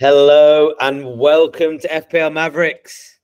[0.00, 3.20] Hello and welcome to FPL Mavericks.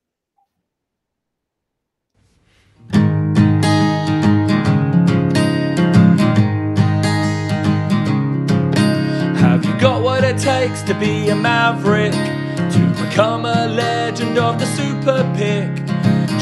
[9.41, 12.13] Have you got what it takes to be a maverick?
[12.13, 15.75] To become a legend of the super pick?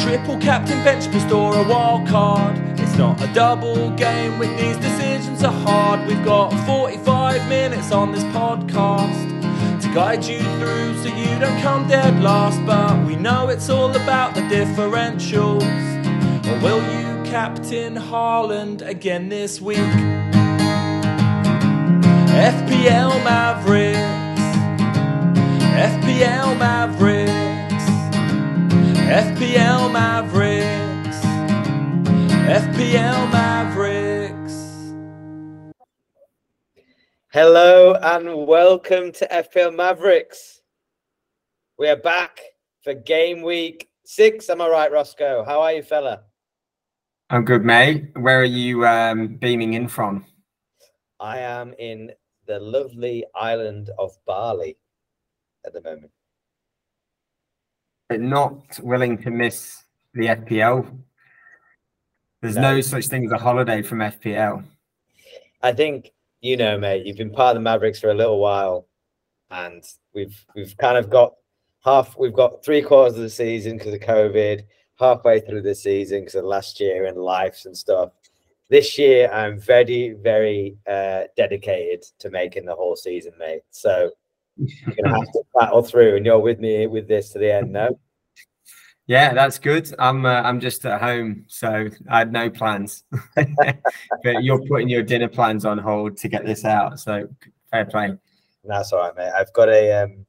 [0.03, 2.55] Triple captain bench boost or a wild card?
[2.79, 6.07] It's not a double game when these decisions are hard.
[6.07, 9.38] We've got 45 minutes on this podcast
[9.89, 12.65] to guide you through so you don't come dead last.
[12.67, 15.63] But we know it's all about the differentials.
[16.47, 19.79] Or will you captain Haaland again this week?
[22.55, 23.99] FPL Mavericks.
[25.91, 27.85] FPL Mavericks.
[29.09, 31.19] FPL Mavericks.
[32.49, 33.98] FPL Mavericks.
[37.41, 40.61] Hello and welcome to FPL Mavericks.
[41.79, 42.41] We are back
[42.83, 44.51] for game week six.
[44.51, 45.45] Am I right, Roscoe?
[45.45, 46.23] How are you, fella?
[47.31, 48.11] I'm good, mate.
[48.19, 50.25] Where are you um, beaming in from?
[51.21, 52.11] I am in
[52.49, 54.77] the lovely island of Bali
[55.65, 56.11] at the moment.
[58.09, 60.91] But not willing to miss the FPL.
[62.43, 62.75] There's No.
[62.75, 64.65] no, such thing as a holiday from FPL.
[65.63, 67.07] I think you know, mate.
[67.07, 68.87] You've been part of the Mavericks for a little while,
[69.51, 71.35] and we've we've kind of got
[71.85, 72.17] half.
[72.19, 74.65] We've got three quarters of the season because of COVID.
[74.99, 78.11] Halfway through the season because of last year and lives and stuff.
[78.69, 83.63] This year, I'm very, very uh, dedicated to making the whole season, mate.
[83.71, 84.11] So
[84.57, 87.73] you're gonna have to battle through, and you're with me with this to the end,
[87.73, 87.99] no?
[89.09, 89.93] Yeah, that's good.
[89.99, 93.05] I'm uh, I'm just at home, so I had no plans.
[93.35, 97.27] but you're putting your dinner plans on hold to get this out, so
[97.71, 98.13] fair play.
[98.65, 99.33] That's all right, mate.
[99.35, 100.27] I've got a um,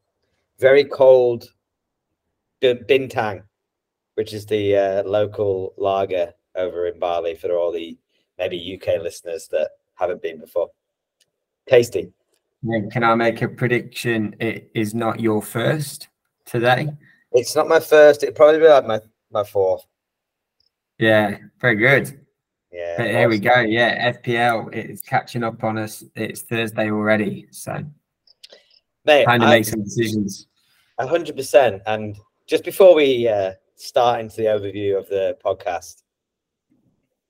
[0.60, 1.50] very cold
[2.62, 3.44] bin- bintang,
[4.16, 7.98] which is the uh, local lager over in Bali for all the
[8.38, 10.70] maybe UK listeners that haven't been before.
[11.68, 12.14] Tasty.
[12.92, 14.38] Can I make a prediction?
[14.40, 16.08] It is not your first
[16.46, 16.90] today.
[17.32, 18.24] It's not my first.
[18.24, 19.02] It'd probably be like my
[19.32, 19.86] my fourth.
[20.98, 22.26] Yeah, very good.
[22.72, 22.96] Yeah.
[22.98, 23.60] But here we go.
[23.62, 26.04] Yeah, FPL it's catching up on us.
[26.16, 27.84] It's Thursday already, so
[29.06, 29.26] mate.
[29.26, 30.48] time to I- make some decisions.
[30.98, 31.82] A hundred percent.
[31.86, 36.04] And just before we uh, start into the overview of the podcast,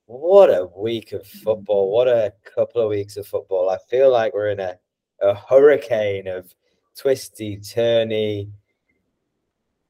[0.08, 1.92] what a week of football!
[1.92, 3.70] What a couple of weeks of football!
[3.70, 4.78] I feel like we're in a,
[5.22, 6.52] a hurricane of
[6.98, 8.50] twisty, turny,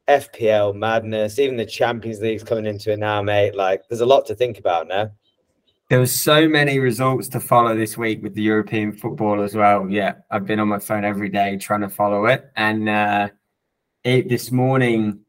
[0.09, 1.39] FPL madness.
[1.39, 3.55] Even the Champions League's coming into it now, mate.
[3.55, 5.11] Like, there's a lot to think about now.
[5.89, 9.89] There was so many results to follow this week with the European football as well.
[9.89, 13.29] Yeah, I've been on my phone every day trying to follow it, and uh,
[14.03, 15.21] it this morning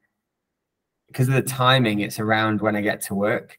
[1.10, 3.58] because of the timing, it's around when I get to work.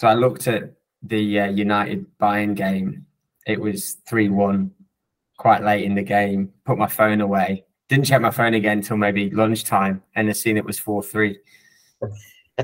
[0.00, 3.06] So I looked at the uh, United Bayern game.
[3.46, 4.72] It was three one,
[5.38, 6.52] quite late in the game.
[6.64, 7.64] Put my phone away.
[7.92, 11.38] Didn't check my phone again until maybe lunchtime, and I seen it was four three.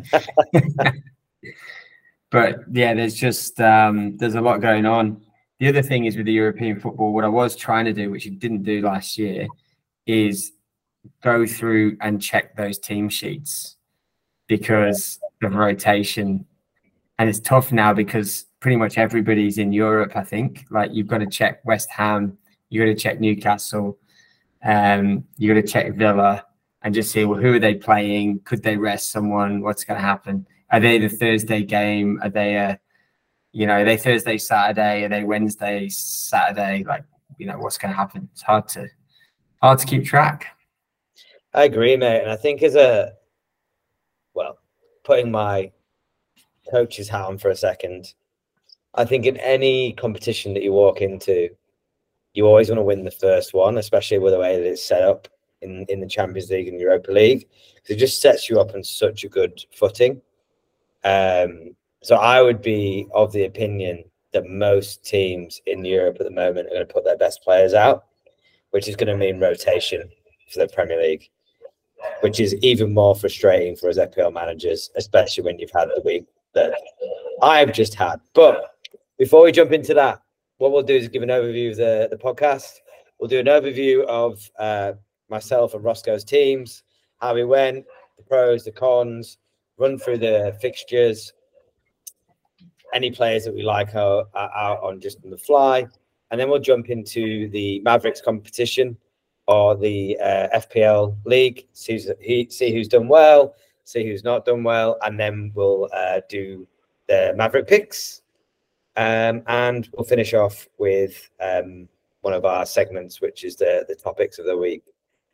[2.30, 5.20] but yeah, there's just um, there's a lot going on.
[5.60, 8.26] The other thing is with the European football, what I was trying to do, which
[8.26, 9.46] I didn't do last year,
[10.06, 10.52] is
[11.22, 13.76] go through and check those team sheets
[14.46, 16.46] because of rotation.
[17.18, 20.64] And it's tough now because pretty much everybody's in Europe, I think.
[20.70, 22.38] Like you've got to check West Ham,
[22.70, 23.98] you've got to check Newcastle,
[24.64, 26.44] um, you got to check Villa
[26.82, 28.40] and just see well who are they playing?
[28.44, 29.62] Could they rest someone?
[29.62, 30.46] What's going to happen?
[30.70, 32.18] Are they the Thursday game?
[32.22, 32.80] Are they a
[33.52, 35.04] you know, are they Thursday, Saturday?
[35.04, 36.84] Are they Wednesday, Saturday?
[36.86, 37.04] Like,
[37.38, 38.28] you know, what's going to happen?
[38.32, 38.86] It's hard to
[39.62, 40.46] hard to keep track.
[41.54, 42.22] I agree, mate.
[42.22, 43.12] And I think as a
[44.34, 44.58] well,
[45.04, 45.72] putting my
[46.70, 48.14] coach's hat on for a second,
[48.94, 51.48] I think in any competition that you walk into,
[52.34, 55.02] you always want to win the first one, especially with the way that it's set
[55.02, 55.28] up
[55.62, 57.48] in, in the Champions League and Europa League.
[57.86, 60.20] It just sets you up on such a good footing.
[61.04, 66.30] Um, so I would be of the opinion that most teams in Europe at the
[66.30, 68.04] moment are going to put their best players out,
[68.70, 70.08] which is going to mean rotation
[70.52, 71.30] for the Premier League
[72.20, 76.26] which is even more frustrating for us FPL managers, especially when you've had the week
[76.54, 76.74] that
[77.42, 78.20] I've just had.
[78.34, 78.76] But
[79.18, 80.20] before we jump into that,
[80.58, 82.80] what we'll do is give an overview of the, the podcast.
[83.18, 84.92] We'll do an overview of uh,
[85.28, 86.82] myself and Roscoe's teams,
[87.20, 87.84] how we went,
[88.16, 89.38] the pros, the cons,
[89.78, 91.32] run through the fixtures,
[92.94, 95.86] any players that we like are, are out on just on the fly.
[96.30, 98.96] And then we'll jump into the Mavericks competition
[99.46, 101.98] or the uh, FPL league, see,
[102.50, 106.66] see who's done well, see who's not done well, and then we'll uh, do
[107.08, 108.20] the Maverick picks.
[108.98, 111.88] Um, and we'll finish off with um,
[112.22, 114.82] one of our segments, which is the, the topics of the week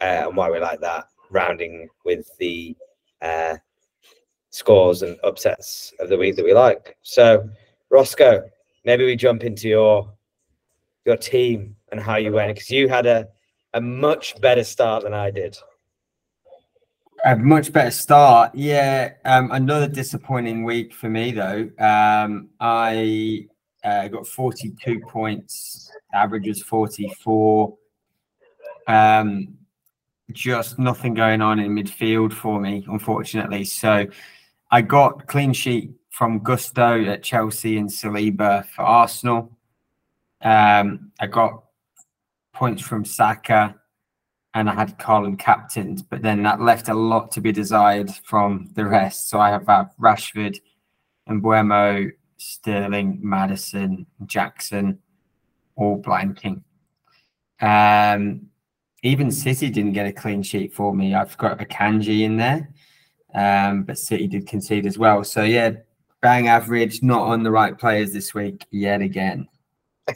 [0.03, 2.77] uh, and why we like that, rounding with the
[3.23, 3.57] uh,
[4.51, 6.99] scores and upsets of the week that we like.
[7.01, 7.49] So,
[7.89, 8.45] Roscoe,
[8.85, 10.13] maybe we jump into your
[11.07, 13.29] your team and how you went because you had a
[13.73, 15.57] a much better start than I did.
[17.25, 19.15] A much better start, yeah.
[19.25, 21.71] Um, another disappointing week for me though.
[21.79, 23.49] Um, I
[23.85, 25.91] uh, got 42 points.
[26.13, 27.77] Average was 44.
[28.87, 29.59] Um,
[30.33, 33.65] just nothing going on in midfield for me, unfortunately.
[33.65, 34.07] So
[34.71, 39.57] I got clean sheet from Gusto at Chelsea and Saliba for Arsenal.
[40.41, 41.65] Um, I got
[42.53, 43.75] points from Saka
[44.55, 48.71] and I had Colin captained, but then that left a lot to be desired from
[48.75, 49.29] the rest.
[49.29, 50.61] So I have uh, Rashford
[51.27, 54.99] and Mbeumo, Sterling, Maddison, Jackson,
[55.77, 56.63] all blanking.
[57.61, 58.49] Um,
[59.03, 61.15] even City didn't get a clean sheet for me.
[61.15, 62.71] I've got Akanji in there,
[63.35, 65.25] um, but City did concede as well.
[65.25, 65.73] So yeah,
[66.21, 69.49] bang average, not on the right players this week yet again.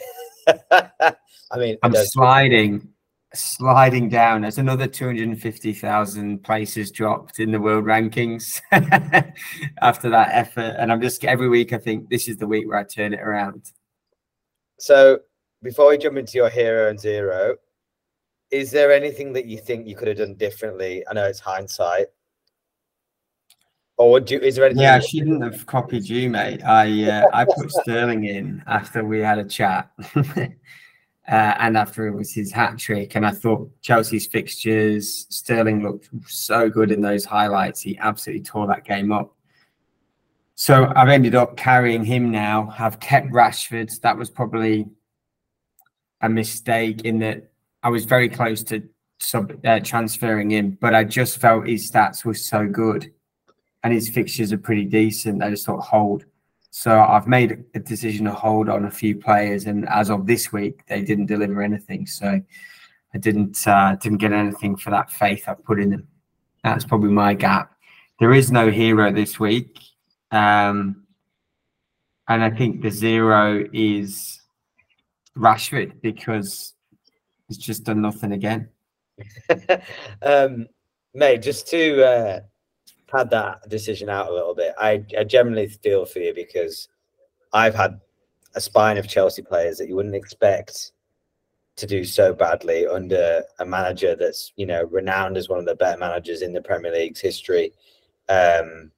[0.70, 2.88] I mean, I'm sliding,
[3.34, 4.42] sliding down.
[4.42, 8.60] There's another 250,000 places dropped in the world rankings
[9.82, 10.76] after that effort.
[10.78, 13.20] And I'm just every week, I think this is the week where I turn it
[13.20, 13.72] around.
[14.78, 15.20] So
[15.62, 17.56] before we jump into your hero and zero,
[18.50, 21.04] is there anything that you think you could have done differently?
[21.10, 22.06] I know it's hindsight.
[23.98, 24.38] Or you?
[24.38, 24.84] Is there anything?
[24.84, 26.62] Yeah, I shouldn't have copied you, mate.
[26.62, 29.90] I uh, I put Sterling in after we had a chat.
[31.30, 33.14] Uh, and after it was his hat trick.
[33.14, 37.82] And I thought Chelsea's fixtures, Sterling looked so good in those highlights.
[37.82, 39.34] He absolutely tore that game up.
[40.54, 42.74] So I've ended up carrying him now.
[42.78, 44.00] I've kept Rashford.
[44.00, 44.86] That was probably
[46.22, 47.50] a mistake in that
[47.82, 48.82] I was very close to
[49.20, 53.12] sub uh, transferring him, but I just felt his stats were so good
[53.84, 55.42] and his fixtures are pretty decent.
[55.42, 56.24] I just thought hold.
[56.70, 60.52] So I've made a decision to hold on a few players, and as of this
[60.52, 62.06] week, they didn't deliver anything.
[62.06, 62.40] So
[63.14, 66.08] I didn't uh, didn't get anything for that faith I put in them.
[66.62, 67.72] That's probably my gap.
[68.20, 69.78] There is no hero this week,
[70.30, 71.04] um,
[72.28, 74.40] and I think the zero is
[75.36, 76.74] Rashford because
[77.46, 78.68] he's just done nothing again.
[80.22, 80.66] um,
[81.14, 82.40] mate, just to uh,
[83.08, 84.74] pad that decision out a little bit.
[84.78, 86.88] I, I generally feel for you because
[87.52, 88.00] I've had
[88.54, 90.92] a spine of Chelsea players that you wouldn't expect
[91.76, 95.76] to do so badly under a manager that's you know renowned as one of the
[95.76, 97.72] better managers in the Premier League's history.
[98.28, 98.90] Um,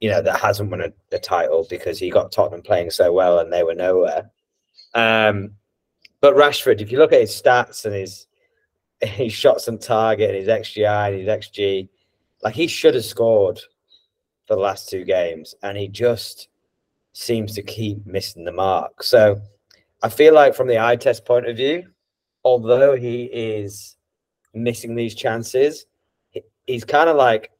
[0.00, 3.38] you know that hasn't won a, a title because he got Tottenham playing so well
[3.38, 4.30] and they were nowhere.
[4.94, 5.52] Um,
[6.20, 8.26] but Rashford, if you look at his stats and his
[9.00, 11.88] his shots on target and his XGI and his XG,
[12.42, 13.60] like he should have scored
[14.48, 16.48] the last two games, and he just
[17.12, 19.02] seems to keep missing the mark.
[19.02, 19.40] So
[20.02, 21.84] I feel like from the eye test point of view,
[22.44, 23.96] although he is
[24.54, 25.86] missing these chances,
[26.66, 27.50] he's kind of like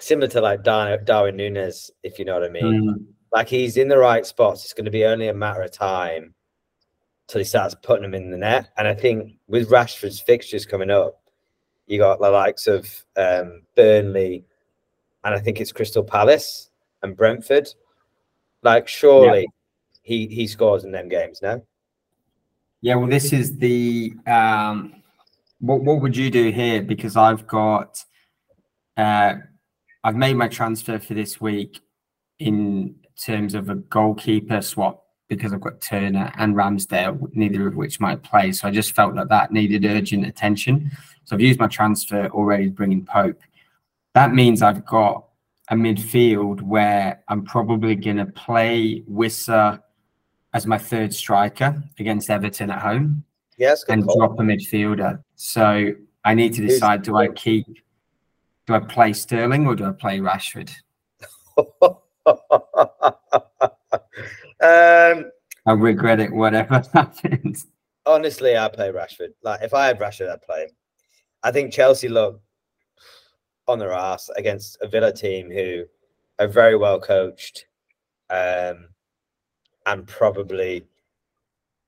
[0.00, 2.64] similar to like Darwin Núñez, if you know what I mean.
[2.64, 3.06] Mm.
[3.32, 4.64] Like he's in the right spots.
[4.64, 6.34] It's going to be only a matter of time
[7.26, 8.68] till he starts putting them in the net.
[8.76, 11.20] And I think with Rashford's fixtures coming up,
[11.86, 12.86] you got the likes of
[13.16, 14.44] um, Burnley,
[15.24, 16.70] and I think it's Crystal Palace
[17.02, 17.68] and Brentford.
[18.62, 19.46] Like, surely yeah.
[20.02, 21.62] he he scores in them games now.
[22.80, 25.02] Yeah, well, this is the um,
[25.60, 26.82] what what would you do here?
[26.82, 28.02] Because I've got
[28.96, 29.34] uh,
[30.02, 31.80] I've made my transfer for this week
[32.38, 38.00] in terms of a goalkeeper swap because I've got Turner and Ramsdale, neither of which
[38.00, 38.52] might play.
[38.52, 40.90] So I just felt that that needed urgent attention.
[41.24, 43.40] So I've used my transfer already to bring in Pope.
[44.14, 45.24] That means I've got
[45.70, 49.80] a midfield where I'm probably going to play Wissa
[50.52, 53.24] as my third striker against Everton at home.
[53.56, 54.18] Yes, and call.
[54.18, 55.22] drop a midfielder.
[55.36, 55.92] So
[56.24, 57.66] I need to decide: do I keep,
[58.66, 60.70] do I play Sterling or do I play Rashford?
[64.60, 65.30] um,
[65.66, 66.32] I regret it.
[66.32, 67.66] Whatever happens.
[68.06, 69.30] Honestly, I play Rashford.
[69.42, 70.70] Like if I had Rashford, I'd play him.
[71.42, 72.40] I think Chelsea look
[73.66, 75.84] on their ass against a Villa team who
[76.38, 77.66] are very well coached,
[78.30, 78.88] um,
[79.86, 80.84] and probably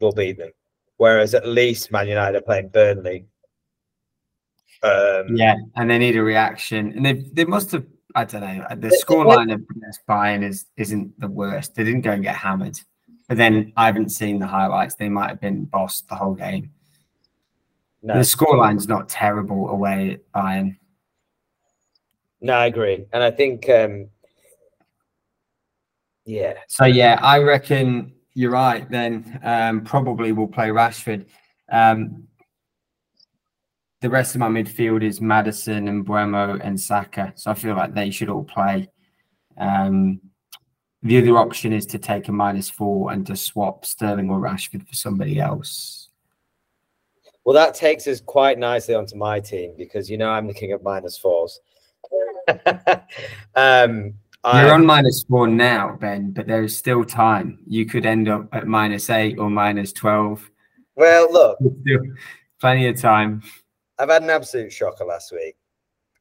[0.00, 0.50] will beat them.
[0.98, 3.26] Whereas at least Man United are playing Burnley,
[4.82, 7.84] Um, Yeah, and they need a reaction, and they they must have.
[8.14, 8.66] I don't know.
[8.76, 9.62] The scoreline of
[10.08, 11.74] Bayern is isn't the worst.
[11.74, 12.78] They didn't go and get hammered,
[13.28, 14.94] but then I haven't seen the highlights.
[14.94, 16.70] They might have been bossed the whole game.
[18.02, 20.76] no, The scoreline's not terrible away at Bayern.
[22.40, 24.08] no, I agree, and I think, um,
[26.24, 28.88] yeah, So yeah, I reckon you're right.
[28.90, 31.26] Then um, probably we'll play Rashford.
[31.70, 32.28] Um,
[34.00, 37.32] the rest of my midfield is Maddison and Mbeumo and Saka.
[37.36, 38.90] So I feel like they should all play.
[39.56, 40.20] Um,
[41.02, 44.86] the other option is to take a minus four and to swap Sterling or Rashford
[44.86, 46.08] for somebody else.
[47.44, 50.72] Well, that takes us quite nicely onto my team because you know I'm the king
[50.72, 51.60] of minus fours.
[53.54, 57.60] um, You're on minus four now, Ben, but there is still time.
[57.66, 60.50] You could end up at minus eight or minus 12.
[60.96, 61.58] well, look,
[62.60, 63.42] plenty of time.
[63.98, 65.56] I've had an absolute shocker last week.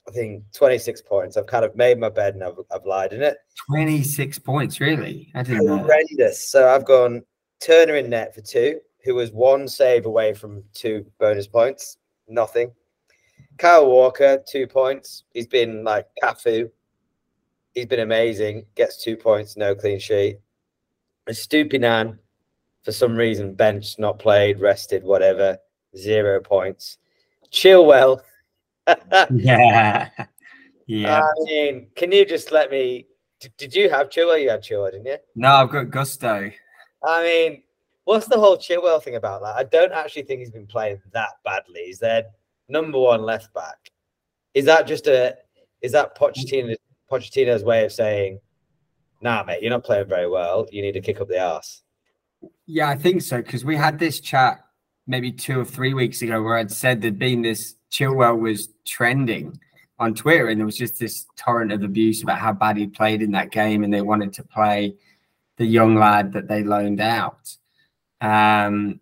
[0.08, 1.36] I think 26 points.
[1.36, 3.38] I've kind of made my bed and I've, I've lied in it.
[3.68, 5.32] 26 points, really?
[5.34, 5.78] I didn't know.
[5.80, 6.48] Horrendous.
[6.48, 7.24] So I've gone
[7.60, 11.98] Turner in net for two, who was one save away from two bonus points.
[12.28, 12.72] Nothing.
[13.58, 15.24] Kyle Walker, two points.
[15.34, 16.70] He's been like Cafu.
[17.74, 18.66] He's been amazing.
[18.76, 20.40] Gets two points, no clean sheet.
[21.28, 22.20] And Stupinan,
[22.84, 25.58] for some reason, benched, not played, rested, whatever.
[25.98, 26.98] Zero points.
[27.56, 28.20] Chilwell.
[29.34, 30.10] Yeah.
[30.88, 31.22] Yeah.
[31.22, 33.08] I mean, can you just let me?
[33.40, 34.40] d- Did you have Chilwell?
[34.40, 35.18] You had Chilwell, didn't you?
[35.34, 36.52] no, I've got Gusto.
[37.04, 37.64] I mean,
[38.04, 39.56] what's the whole Chilwell thing about that?
[39.56, 41.86] I don't actually think he's been playing that badly.
[41.88, 42.26] He's their
[42.70, 43.78] number one left back.
[44.54, 45.36] Is that just a?
[45.82, 46.76] Is that Pochettino,
[47.12, 48.40] Pochettino's way of saying,
[49.22, 50.68] "Nah, mate, you're not playing very well.
[50.72, 51.82] You need to kick up the arse."
[52.68, 53.38] Yeah, I think so.
[53.38, 54.65] Because we had this chat
[55.08, 59.60] maybe two or three weeks ago where I'd said there'd been this Chilwell was trending
[60.00, 63.22] on Twitter, and there was just this torrent of abuse about how bad he played
[63.22, 64.96] in that game, and they wanted to play
[65.58, 67.56] the young lad that they loaned out,
[68.20, 69.00] um,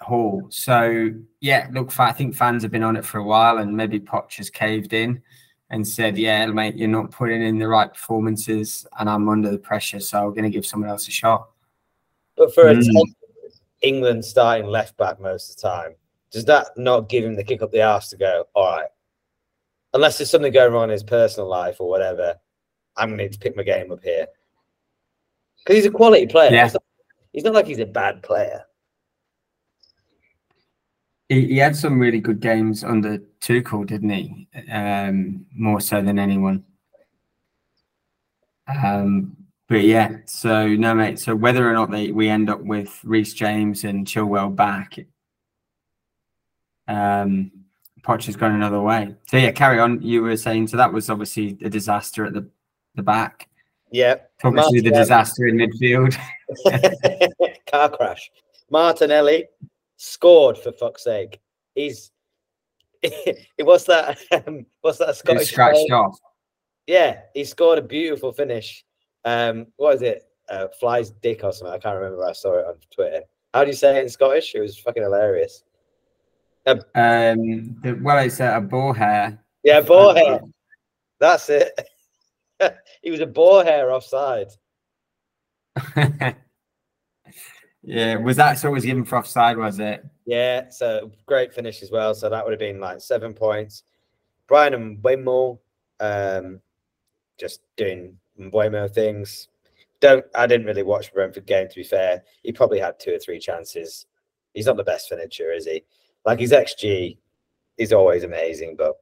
[0.00, 0.46] Hall.
[0.50, 1.10] So
[1.40, 4.36] yeah, look, I think fans have been on it for a while, and maybe Poch
[4.36, 5.22] has caved in
[5.70, 9.58] and said, "Yeah, mate, you're not putting in the right performances, and I'm under the
[9.58, 11.48] pressure, so I'm going to give someone else a shot."
[12.36, 13.14] But for a Mm.
[13.84, 15.94] 10th England starting left back most of the time,
[16.30, 18.44] does that not give him the kick up the arse to go?
[18.54, 18.88] All right,
[19.92, 22.34] unless there's something going wrong in his personal life or whatever,
[22.96, 24.26] I'm going to need to pick my game up here
[25.58, 26.52] because he's a quality player.
[26.52, 26.64] Yeah.
[26.66, 26.82] It's not-
[27.32, 28.64] he's not like he's a bad player.
[31.28, 34.48] He, he had some really good games under Tuchel, didn't he?
[34.70, 36.64] Um, more so than anyone.
[38.68, 39.36] Um,
[39.68, 41.18] but yeah, so no, mate.
[41.18, 44.98] So whether or not they we end up with Reece James and Chilwell back,
[46.86, 47.50] um,
[48.02, 49.14] Poch has gone another way.
[49.26, 50.02] So yeah, carry on.
[50.02, 52.48] You were saying so that was obviously a disaster at the
[52.94, 53.48] the back.
[53.90, 56.16] Yeah, Obviously, the disaster in midfield.
[57.70, 58.28] car crash.
[58.68, 59.44] Martinelli
[59.96, 61.40] scored for fuck's sake.
[61.76, 62.10] He's
[63.62, 64.18] what's that?
[64.46, 65.52] Um, what's that Scottish?
[65.52, 65.94] scratched player?
[65.96, 66.18] off.
[66.86, 68.84] Yeah, he scored a beautiful finish.
[69.24, 70.28] Um, what is it?
[70.48, 71.74] Uh, flies dick or something.
[71.74, 72.24] I can't remember.
[72.24, 73.22] I saw it on Twitter.
[73.52, 74.54] How do you say it in Scottish?
[74.54, 75.64] It was fucking hilarious.
[76.66, 79.38] Um, the, well, it's uh, a boar hair.
[79.62, 80.40] Yeah, boar hair.
[81.20, 81.78] That's it.
[83.02, 84.48] he was a boar hair offside.
[87.82, 88.68] yeah, was that so?
[88.68, 90.04] It was given for offside, was it?
[90.26, 92.14] Yeah, so great finish as well.
[92.14, 93.82] So that would have been like seven points.
[94.46, 95.58] Bryan Mbeumo,
[96.00, 96.60] um,
[97.38, 99.48] just doing Mbeumo things.
[100.00, 102.22] Don't I didn't really watch Brentford game to be fair.
[102.42, 104.06] He probably had two or three chances.
[104.52, 105.84] He's not the best finisher, is he?
[106.24, 107.18] Like his XG
[107.78, 108.94] is always amazing, but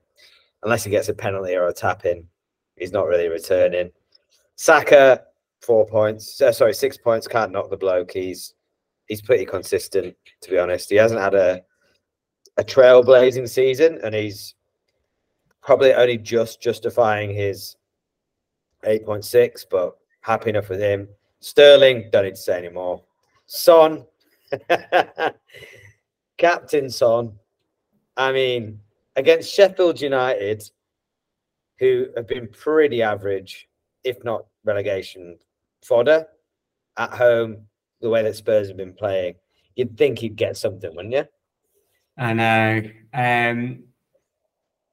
[0.62, 2.26] unless he gets a penalty or a tap in,
[2.76, 3.90] he's not really returning.
[4.56, 5.22] Saka,
[5.60, 6.40] four points.
[6.40, 7.28] Uh, sorry, six points.
[7.28, 8.12] Can't knock the bloke.
[8.12, 8.54] He's
[9.06, 10.90] he's pretty consistent, to be honest.
[10.90, 11.62] He hasn't had a
[12.58, 14.54] a trailblazing season, and he's
[15.62, 17.76] probably only just justifying his
[18.84, 19.64] eight point six.
[19.64, 21.08] But happy enough with him.
[21.40, 23.02] Sterling, don't need to say anymore.
[23.46, 24.06] Son,
[26.38, 27.32] Captain Son.
[28.16, 28.80] I mean,
[29.16, 30.62] against Sheffield United,
[31.78, 33.68] who have been pretty average,
[34.04, 35.38] if not relegation
[35.82, 36.26] fodder,
[36.96, 37.66] at home,
[38.00, 39.34] the way that Spurs have been playing,
[39.76, 41.24] you'd think he'd get something, wouldn't you?
[42.16, 42.82] I know.
[43.14, 43.84] Um,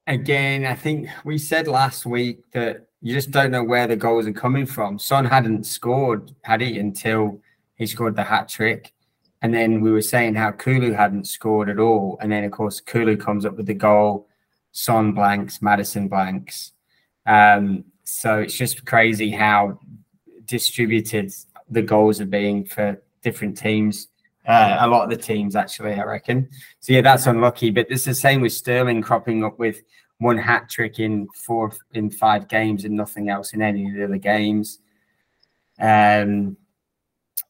[0.07, 4.27] again, I think we said last week that you just don't know where the goals
[4.27, 4.99] are coming from.
[4.99, 7.39] Son hadn't scored, had he, until
[7.75, 8.93] he scored the hat trick.
[9.41, 12.17] And then we were saying how Kulu hadn't scored at all.
[12.21, 14.27] And then, of course, Kulu comes up with the goal.
[14.73, 16.73] Son blanks, Maddison blanks.
[17.25, 19.79] Um, so it's just crazy how
[20.45, 21.31] distributed
[21.69, 24.09] the goals are being for different teams.
[24.45, 26.49] Uh, a lot of the teams, actually, I reckon.
[26.81, 27.69] So yeah, that's unlucky.
[27.69, 29.83] But it's the same with Sterling cropping up with
[30.19, 34.03] one hat trick in four in five games and nothing else in any of the
[34.03, 34.79] other games.
[35.79, 36.57] Um,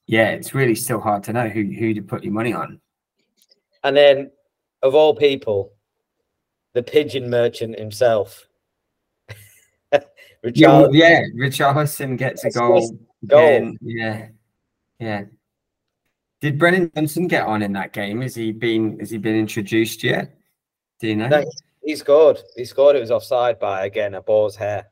[0.08, 2.80] yeah, it's really still hard to know who who to put your money on.
[3.84, 4.32] And then,
[4.84, 5.74] of all people,
[6.74, 8.48] the pigeon merchant himself.
[9.92, 10.06] Richard-
[10.56, 12.98] yeah, well, yeah, Richarlison gets a goal.
[13.26, 13.74] Goal.
[13.82, 14.28] Yeah,
[15.00, 15.24] yeah.
[16.42, 18.22] Did Brennan Johnson get on in that game?
[18.22, 20.38] Has he been has he been introduced yet?
[21.00, 21.28] Do you know?
[21.28, 21.44] No,
[21.84, 22.40] he scored.
[22.56, 22.96] He scored.
[22.96, 24.88] It was offside by again a ball's hair.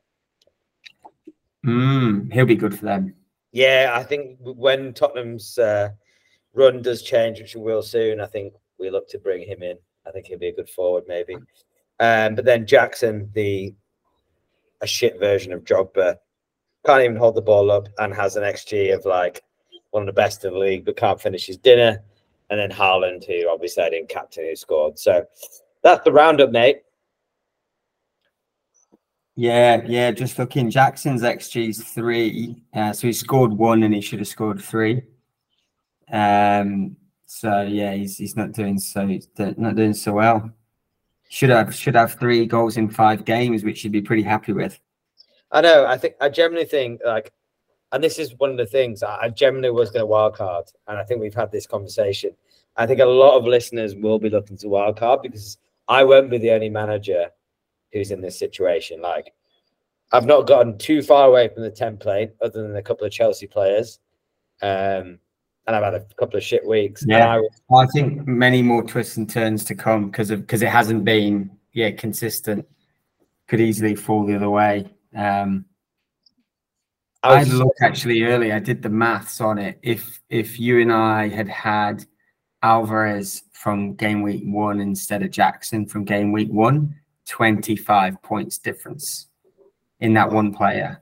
[1.66, 3.14] Mm, he'll be good for them.
[3.52, 5.90] Yeah, I think when Tottenham's uh,
[6.54, 9.76] run does change, which will soon, I think we look to bring him in.
[10.06, 11.36] I think he'll be a good forward, maybe.
[12.00, 13.74] Um, but then Jackson, the
[14.80, 16.16] a shit version of Drogba,
[16.86, 19.42] can't even hold the ball up and has an XG of like
[19.90, 22.02] one of the best in the league, but can't finish his dinner.
[22.50, 24.98] And then Haaland, who obviously I didn't captain, who scored.
[24.98, 25.24] So
[25.82, 26.82] that's the roundup, mate.
[29.36, 30.10] Yeah, yeah.
[30.10, 34.28] Just looking, Jackson's XG is three, uh, so he scored one and he should have
[34.28, 35.02] scored three.
[36.10, 39.06] Um, so yeah, he's he's not doing so
[39.56, 40.50] not doing so well.
[41.28, 44.80] Should have should have three goals in five games, which he'd be pretty happy with.
[45.52, 45.86] I know.
[45.86, 47.32] I think I generally think like
[47.92, 51.04] and this is one of the things I generally was going to wildcard, and I
[51.04, 52.30] think we've had this conversation.
[52.76, 55.58] I think a lot of listeners will be looking to wildcard because
[55.88, 57.30] I won't be the only manager
[57.92, 59.00] who's in this situation.
[59.00, 59.32] Like,
[60.12, 63.46] I've not gotten too far away from the template, other than a couple of Chelsea
[63.46, 63.98] players,
[64.62, 65.18] um,
[65.66, 67.04] and I've had a couple of shit weeks.
[67.06, 67.38] Yeah,
[67.70, 71.04] I, I think many more twists and turns to come because of because it hasn't
[71.04, 72.66] been yeah consistent.
[73.48, 74.90] Could easily fall the other way.
[75.14, 75.66] Um,
[77.22, 78.52] I, was, I looked actually early.
[78.52, 79.78] I did the maths on it.
[79.82, 82.06] If if you and I had had
[82.62, 86.94] Alvarez from game week one instead of Jackson from game week one,
[87.26, 89.26] 25 points difference
[90.00, 91.00] in that one player.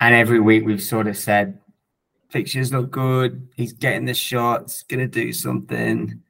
[0.00, 1.58] And every week we've sort of said,
[2.28, 3.48] fixtures look good.
[3.56, 6.20] He's getting the shots, going to do something.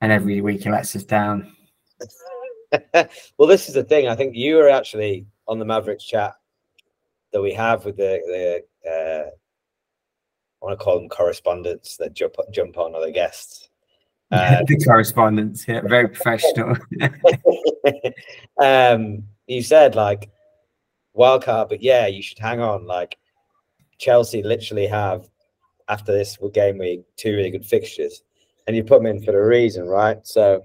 [0.00, 1.52] And every week he lets us down.
[2.94, 4.08] well, this is the thing.
[4.08, 6.34] I think you were actually on the Mavericks chat
[7.32, 9.30] that we have with the the uh,
[10.64, 13.68] I want to call them correspondents that jump jump on other guests.
[14.30, 16.76] Uh, the correspondents, yeah, very professional.
[18.62, 20.30] um, you said like
[21.14, 22.86] wildcard, but yeah, you should hang on.
[22.86, 23.18] Like
[23.98, 25.28] Chelsea literally have
[25.88, 28.22] after this game week two really good fixtures,
[28.66, 30.26] and you put them in for a reason, right?
[30.26, 30.64] So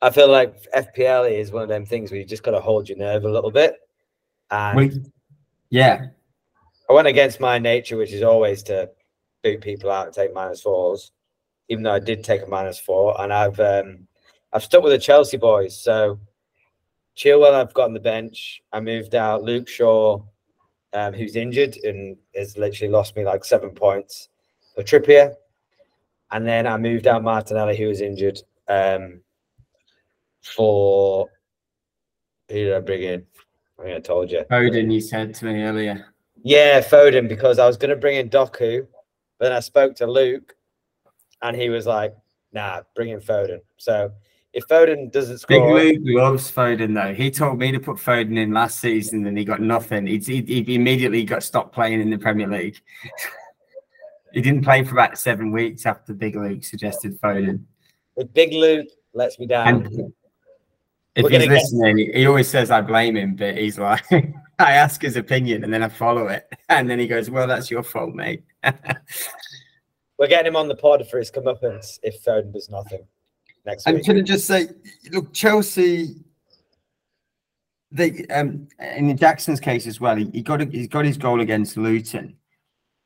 [0.00, 2.88] I feel like FPL is one of them things where you just got to hold
[2.88, 3.76] your nerve a little bit.
[4.50, 5.12] And
[5.68, 6.06] yeah,
[6.92, 8.90] I went against my nature, which is always to
[9.42, 11.12] boot people out and take minus fours,
[11.70, 14.06] even though I did take a minus four, and I've um,
[14.52, 15.74] I've stuck with the Chelsea boys.
[15.82, 16.20] So
[17.16, 18.60] Chilwell, I've got on the bench.
[18.74, 20.22] I moved out Luke Shaw,
[20.92, 24.28] um, who's injured and has literally lost me like seven points
[24.74, 25.32] for Trippier,
[26.30, 28.38] and then I moved out Martinelli, who was injured.
[28.68, 29.22] Um,
[30.42, 31.30] for
[32.50, 33.26] who did I bring in?
[33.78, 34.44] I think I told you.
[34.50, 36.11] Odin, you said to me earlier.
[36.42, 38.86] Yeah, Foden, because I was going to bring in Doku,
[39.38, 40.54] but then I spoke to Luke,
[41.40, 42.14] and he was like,
[42.52, 44.12] "Nah, bring in Foden." So
[44.52, 47.14] if Foden doesn't score, Big Luke loves Foden though.
[47.14, 50.06] He told me to put Foden in last season, and he got nothing.
[50.06, 52.78] He, he, he immediately got stopped playing in the Premier League.
[54.32, 57.62] he didn't play for about seven weeks after Big Luke suggested Foden.
[58.16, 59.86] If Big Luke lets me down.
[59.86, 60.12] And
[61.14, 62.14] if he's listening, get...
[62.16, 64.04] he always says I blame him, but he's like,
[64.62, 66.48] I ask his opinion and then I follow it.
[66.68, 68.44] And then he goes, Well, that's your fault, mate.
[70.18, 73.04] We're getting him on the pod for his comeuppance if Foden does nothing
[73.64, 74.06] next I'm week.
[74.06, 74.68] going to just say,
[75.10, 76.16] look, Chelsea,
[77.90, 81.40] they um in Jackson's case as well, he, he got a, he's got his goal
[81.40, 82.36] against Luton.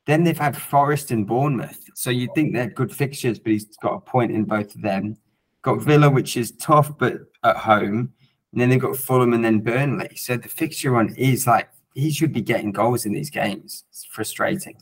[0.06, 1.82] Then they've had Forest and Bournemouth.
[1.94, 5.16] So you'd think they're good fixtures, but he's got a point in both of them.
[5.62, 8.12] Got Villa, which is tough, but at home.
[8.56, 10.16] And then they've got Fulham and then Burnley.
[10.16, 13.84] So the fixture run is like he should be getting goals in these games.
[13.90, 14.78] It's frustrating.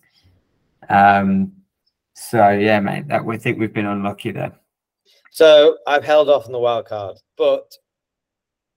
[0.88, 1.50] Um,
[2.12, 4.52] so yeah, mate, that we think we've been unlucky there.
[5.32, 7.74] So I've held off on the wild card, but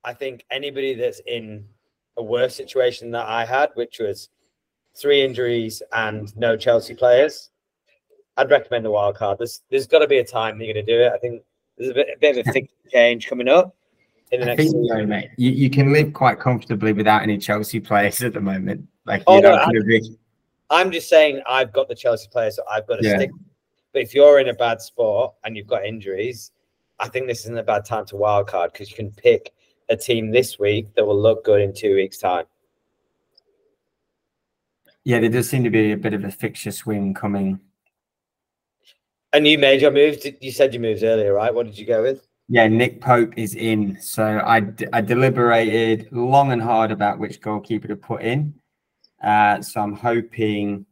[0.04, 1.68] I think anybody that's in
[2.18, 4.30] a worse situation that I had, which was
[5.00, 7.52] three injuries and no Chelsea players,
[8.36, 9.38] I'd recommend the wild card.
[9.38, 11.12] There's there's got to be a time that you're going to do it.
[11.14, 11.44] I think
[11.78, 13.77] there's a bit, a bit of a thick change coming up
[14.32, 17.80] in the I next think, mate, you, you can live quite comfortably without any Chelsea
[17.80, 18.88] players at the moment.
[19.06, 20.18] Like, Oh, you're no, to be.
[20.70, 23.16] I'm just saying I've got the Chelsea player, so I've got to Yeah.
[23.16, 23.32] stick.
[23.94, 26.52] But if you're in a bad spot and you've got injuries,
[27.00, 29.54] I think this isn't a bad time to wildcard because you can pick
[29.90, 32.46] a team this week that will look good in two weeks' time.
[35.06, 37.62] Yeah, there does seem to be a bit of a fixture swing coming.
[39.32, 40.18] And you made your moves.
[40.18, 41.54] Did- You said you moved earlier, right?
[41.54, 42.27] What did you go with?
[42.50, 44.00] Yeah, Nick Pope is in.
[44.00, 44.62] So I,
[44.94, 48.54] I deliberated long and hard about which goalkeeper to put in.
[49.22, 50.86] Uh, so I'm hoping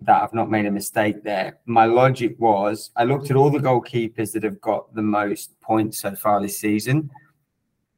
[0.00, 1.58] that I've not made a mistake there.
[1.66, 6.00] My logic was I looked at all the goalkeepers that have got the most points
[6.00, 7.10] so far this season,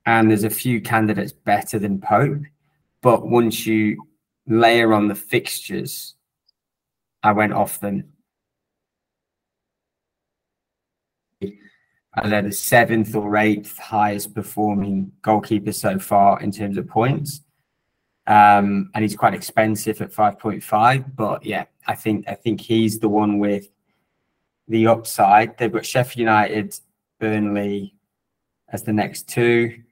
[0.07, 2.43] and there's a few candidates better than Pope.
[3.01, 4.07] But once you
[4.47, 6.15] layer on the fixtures,
[7.23, 8.05] I went off them.
[12.17, 17.43] And they're the seventh or eighth highest performing goalkeeper so far in terms of points.
[18.27, 21.17] Um, and he's quite expensive at 5.5.
[21.17, 23.69] But yeah, I think I think he's the one with
[24.69, 25.57] the upside.
[25.57, 26.79] They've got Sheffield United,
[27.19, 27.95] Burnley
[28.71, 29.83] as the next two.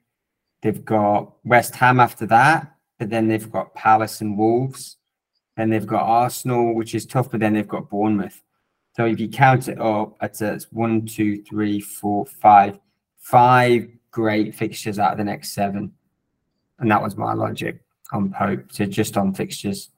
[0.61, 4.97] They've got West Ham after that, but then they've got Palace and Wolves.
[5.55, 8.41] Then they've got Arsenal, which is tough, but then they've got Bournemouth.
[8.97, 12.79] So if you count it up, it's, it's one, two, three, four, five,
[13.19, 15.91] five great fixtures out of the next seven.
[16.79, 17.79] And that was my logic
[18.11, 19.91] on Pope, so just on fixtures.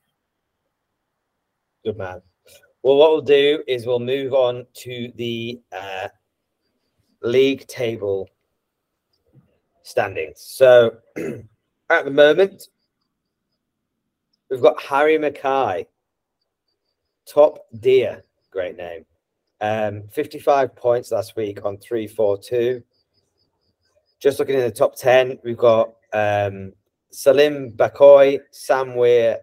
[1.85, 2.21] Good man.
[2.83, 6.09] Well, what we'll do is we'll move on to the uh,
[7.21, 8.29] league table
[9.83, 10.41] standings.
[10.41, 10.97] So
[11.89, 12.67] at the moment,
[14.49, 15.87] we've got Harry Mackay,
[17.25, 19.05] top deer, great name.
[19.61, 22.83] Um, 55 points last week on 342.
[24.19, 26.73] Just looking in the top 10, we've got um,
[27.11, 29.39] Salim Bakoy, Sam Weir,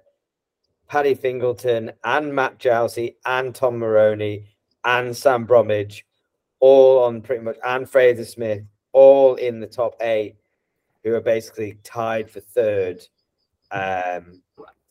[0.88, 4.46] Paddy Fingleton, and Matt Jousey, and Tom Maroney,
[4.84, 6.04] and Sam Bromwich,
[6.60, 10.36] all on pretty much, and Fraser Smith, all in the top eight,
[11.04, 13.00] who are basically tied for third.
[13.70, 14.42] Um,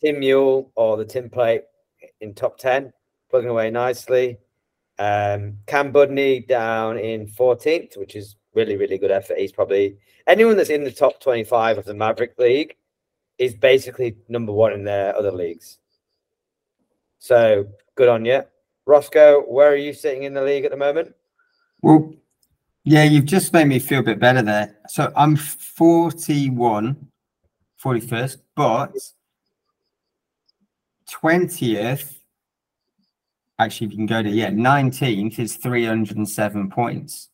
[0.01, 1.63] Tim Mule or the Tim Plate
[2.21, 2.91] in top 10,
[3.35, 4.37] plugging away nicely.
[4.97, 9.37] Um, Cam Budney down in 14th, which is really, really good effort.
[9.37, 12.77] He's probably anyone that's in the top 25 of the Maverick League
[13.37, 15.79] is basically number one in their other leagues.
[17.19, 18.43] So good on you.
[18.85, 21.13] Roscoe, where are you sitting in the league at the moment?
[21.81, 22.13] Well,
[22.85, 24.77] yeah, you've just made me feel a bit better there.
[24.87, 26.95] So I'm 41,
[27.83, 28.93] 41st, but
[31.11, 32.14] 20th,
[33.59, 37.29] actually, if you can go to, yeah, 19th is 307 points.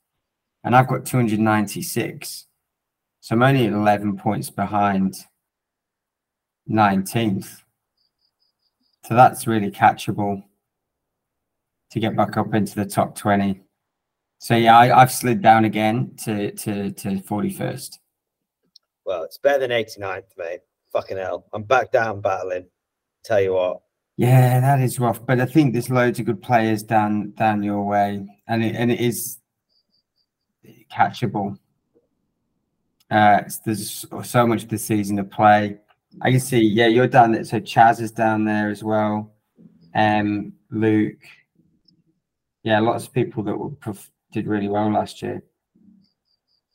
[0.63, 2.47] And I've got 296.
[3.21, 5.15] So I'm only 11 points behind
[6.69, 7.61] 19th.
[9.05, 10.43] So that's really catchable
[11.91, 13.61] to get back up into the top 20.
[14.39, 17.99] So yeah, I, I've slid down again to to to 41st.
[19.05, 20.61] Well, it's better than 89th, mate.
[20.91, 21.45] Fucking hell.
[21.53, 22.65] I'm back down battling.
[23.23, 23.81] Tell you what.
[24.21, 25.25] Yeah, that is rough.
[25.25, 28.91] But I think there's loads of good players down down your way, and it and
[28.91, 29.39] it is
[30.93, 31.57] catchable.
[33.09, 35.79] Uh, there's so much of the season to play.
[36.21, 37.43] I can see, yeah, you're down there.
[37.43, 39.33] So Chaz is down there as well.
[39.95, 41.23] Um, Luke.
[42.61, 43.71] Yeah, lots of people that were
[44.31, 45.41] did really well last year.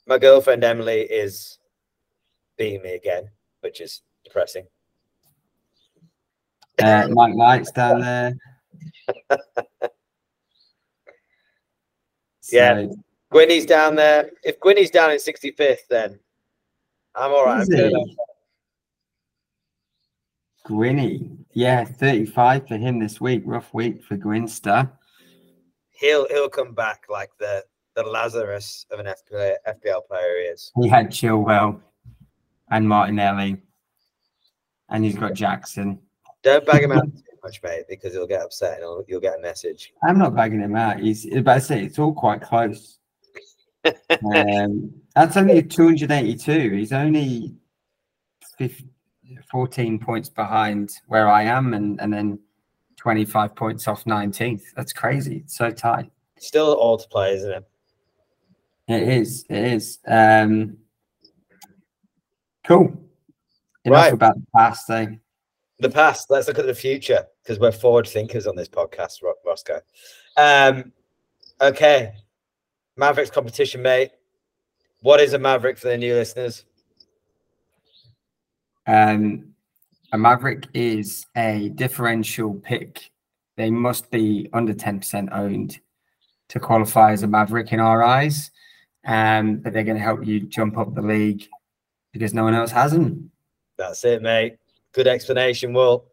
[0.09, 1.59] My girlfriend Emily is
[2.59, 3.31] being me again,
[3.61, 4.67] which is depressing.
[6.83, 8.35] Uh, Mike Knight's down there.
[12.53, 12.85] Yeah.
[12.87, 12.97] So-
[13.33, 14.31] Gwynny's down there.
[14.45, 16.19] If Gwynny's down in 65th, then
[17.15, 17.63] I'm all right.
[17.63, 17.93] Is I'm good.
[20.69, 21.37] Gwynny.
[21.53, 23.43] Yeah, 35 for him this week.
[23.45, 24.91] Rough week for Gwinster.
[25.91, 30.71] He'll he'll come back like the the Lazarus of an FPL, FPL player he is.
[30.81, 31.81] He had Chilwell
[32.71, 33.57] and Martinelli.
[34.89, 35.99] And he's got Jackson.
[36.47, 39.43] Don't bag him out too much, mate, because he'll get upset and you'll get a
[39.43, 39.93] message.
[40.05, 41.01] I'm not bagging him out.
[41.01, 43.01] He's but I say it's all quite close.
[44.33, 46.71] um, that's only 282.
[46.71, 47.57] He's only
[48.59, 48.89] 15,
[49.51, 52.39] 14 points behind where I am, and, and then
[52.97, 54.63] 25 points off 19th.
[54.77, 55.39] That's crazy.
[55.39, 56.13] It's so tight.
[56.39, 57.65] Still all to play, isn't it?
[58.87, 59.45] It is.
[59.51, 59.99] It is.
[60.07, 60.77] Um,
[62.65, 62.97] cool.
[63.85, 64.13] Enough Right.
[64.13, 65.07] about the past, eh?
[65.79, 66.31] The past.
[66.31, 69.81] Let's look at the future because we're forward thinkers on this podcast, Ro- Roscoe.
[70.37, 70.93] Um,
[71.61, 72.15] okay.
[72.97, 74.13] Mavericks competition, mate.
[75.03, 76.65] What is a Maverick for the new listeners?
[78.87, 79.55] Um,
[80.13, 83.11] a Maverick is a differential pick.
[83.57, 85.79] They must be under 10% owned
[86.49, 88.51] to qualify as a Maverick in our eyes.
[89.05, 91.47] Um, but they're going to help you jump up the league
[92.13, 93.31] because no one else has them.
[93.77, 94.57] That's it, mate.
[94.97, 95.75] Good explanation.
[95.75, 96.07] Well,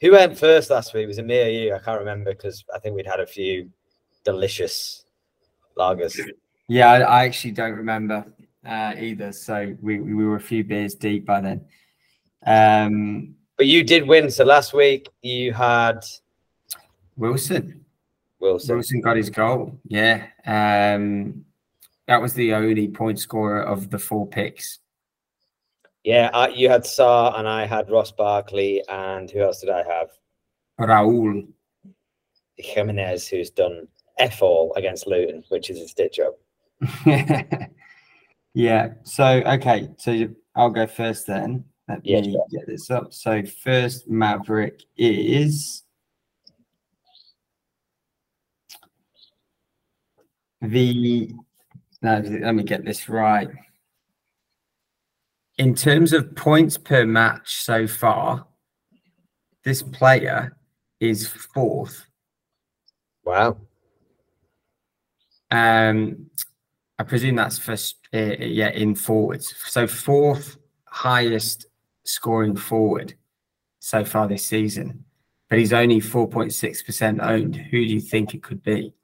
[0.00, 1.08] who went first last week?
[1.08, 1.74] Was it me or you?
[1.74, 3.68] I can't remember because I think we'd had a few
[4.24, 5.04] delicious
[5.76, 6.16] lagers.
[6.68, 8.24] Yeah, I, I actually don't remember
[8.64, 9.32] uh, either.
[9.32, 11.64] So we, we were a few beers deep by then.
[12.46, 14.30] Um, but you did win.
[14.30, 16.04] So last week you had
[17.16, 17.84] Wilson.
[18.38, 18.76] Wilson.
[18.76, 19.76] Wilson got his goal.
[19.88, 20.28] Yeah.
[20.46, 21.44] Um,
[22.06, 24.78] that was the only point scorer of the four picks.
[26.04, 29.82] Yeah, I, you had Sarr and I had Ross Barkley, and who else did I
[29.82, 30.08] have?
[30.80, 31.46] Raul.
[32.56, 33.86] Jimenez, who's done
[34.18, 36.38] F all against Luton, which is a stitch up.
[38.54, 38.88] yeah.
[39.02, 39.90] So, okay.
[39.98, 41.64] So I'll go first then.
[41.88, 42.46] Let Yeah, me sure.
[42.50, 43.12] get this up.
[43.12, 45.82] So, first Maverick is
[50.62, 51.34] the.
[52.02, 53.48] No, let me get this right.
[55.60, 58.46] In terms of points per match so far,
[59.62, 60.56] this player
[61.00, 62.06] is fourth.
[63.26, 63.58] Wow.
[65.50, 66.30] Um,
[66.98, 69.54] I presume that's first, uh, yeah, in forwards.
[69.66, 71.66] So fourth highest
[72.04, 73.12] scoring forward
[73.80, 75.04] so far this season,
[75.50, 77.56] but he's only 4.6% owned.
[77.56, 78.94] Who do you think it could be?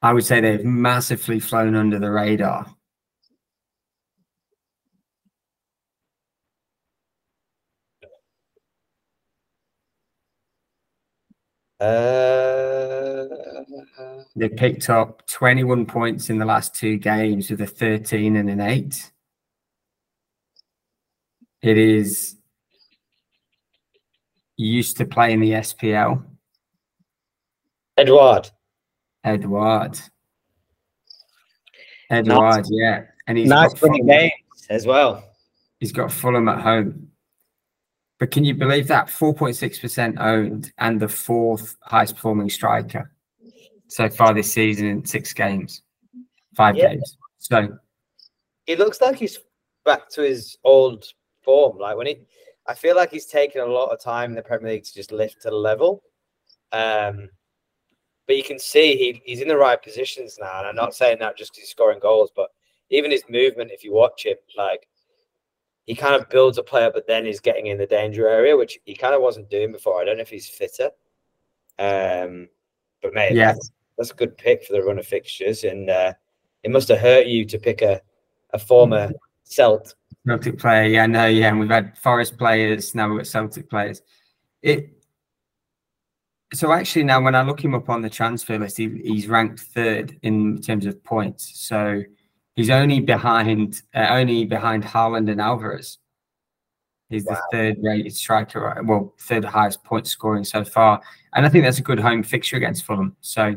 [0.00, 2.72] I would say they've massively flown under the radar.
[11.82, 13.26] Uh,
[14.36, 18.60] They picked up 21 points in the last two games with a 13 and an
[18.60, 19.10] 8.
[21.62, 22.36] It is
[24.56, 26.24] used to play in the SPL.
[27.96, 28.50] Edouard.
[29.24, 29.98] Edouard.
[32.10, 33.04] Edouard, yeah.
[33.26, 35.24] And he's Nice got winning Fulham- games as well.
[35.78, 37.11] He's got Fulham at home.
[38.22, 39.08] But can you believe that?
[39.08, 43.10] 4.6% owned and the fourth highest performing striker
[43.88, 45.82] so far this season in six games,
[46.54, 46.90] five Yeah.
[46.90, 47.18] games.
[47.38, 47.76] So
[48.66, 49.40] He looks like he's
[49.84, 51.04] back to his old
[51.42, 51.78] form.
[51.78, 52.20] Like when he,
[52.68, 55.10] I feel like he's taken a lot of time in the Premier League to just
[55.10, 56.04] lift to the level.
[56.70, 57.28] Um,
[58.28, 60.60] but you can see he, he's in the right positions now.
[60.60, 62.50] And I'm not saying that just because he's scoring goals, but
[62.88, 64.86] even his movement, if you watch him, like
[65.86, 68.78] he kind of builds a player, but then he's getting in the danger area, which
[68.84, 70.00] he kind of wasn't doing before.
[70.00, 70.90] I don't know if he's fitter.
[71.78, 72.48] Um,
[73.02, 73.52] but mate, Yeah.
[73.52, 75.64] that's, that's a good pick for the run of fixtures.
[75.64, 76.12] And uh,
[76.62, 78.00] it must have hurt you to pick a,
[78.50, 79.10] a former
[79.44, 79.94] Celt.
[80.26, 84.02] Celtic player, yeah, no, yeah, and we've had Forest players, now we've got Celtic players.
[84.62, 85.02] It
[86.54, 89.60] so actually now when I look him up on the transfer list, he, he's ranked
[89.60, 91.58] third in terms of points.
[91.60, 92.02] So
[92.56, 95.98] he's only behind uh, only behind Haaland and Alvarez.
[97.08, 101.02] He's the third rated striker, well, third highest point scoring so far.
[101.34, 103.14] And I think that's a good home fixture against Fulham.
[103.20, 103.54] So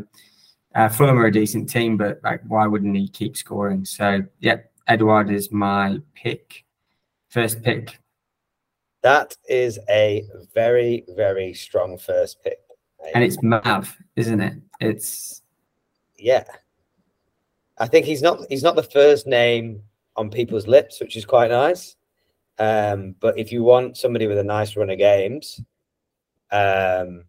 [0.75, 3.85] uh, Fulham are a decent team, but like why wouldn't he keep scoring?
[3.85, 6.65] So yeah, Edouard is my pick.
[7.29, 7.97] First pick.
[9.03, 12.59] That is a very, very strong first pick.
[13.13, 14.55] And it's Mav, isn't it?
[14.81, 15.43] It's
[16.17, 16.43] yeah.
[17.77, 19.81] I think he's not he's not the first name
[20.15, 21.95] on people's lips, which is quite nice.
[22.57, 25.59] Um, but if you want somebody with a nice run of games,
[26.51, 27.25] um,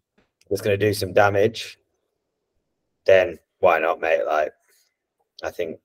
[0.48, 1.78] that's going to do some damage,
[3.06, 4.24] then why not, mate?
[4.24, 4.52] Like,
[5.42, 5.80] I think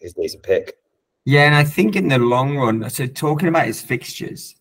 [0.00, 0.78] he's a decent pick.
[1.26, 4.54] yeah, and I think in the long run, so talking about his fixtures,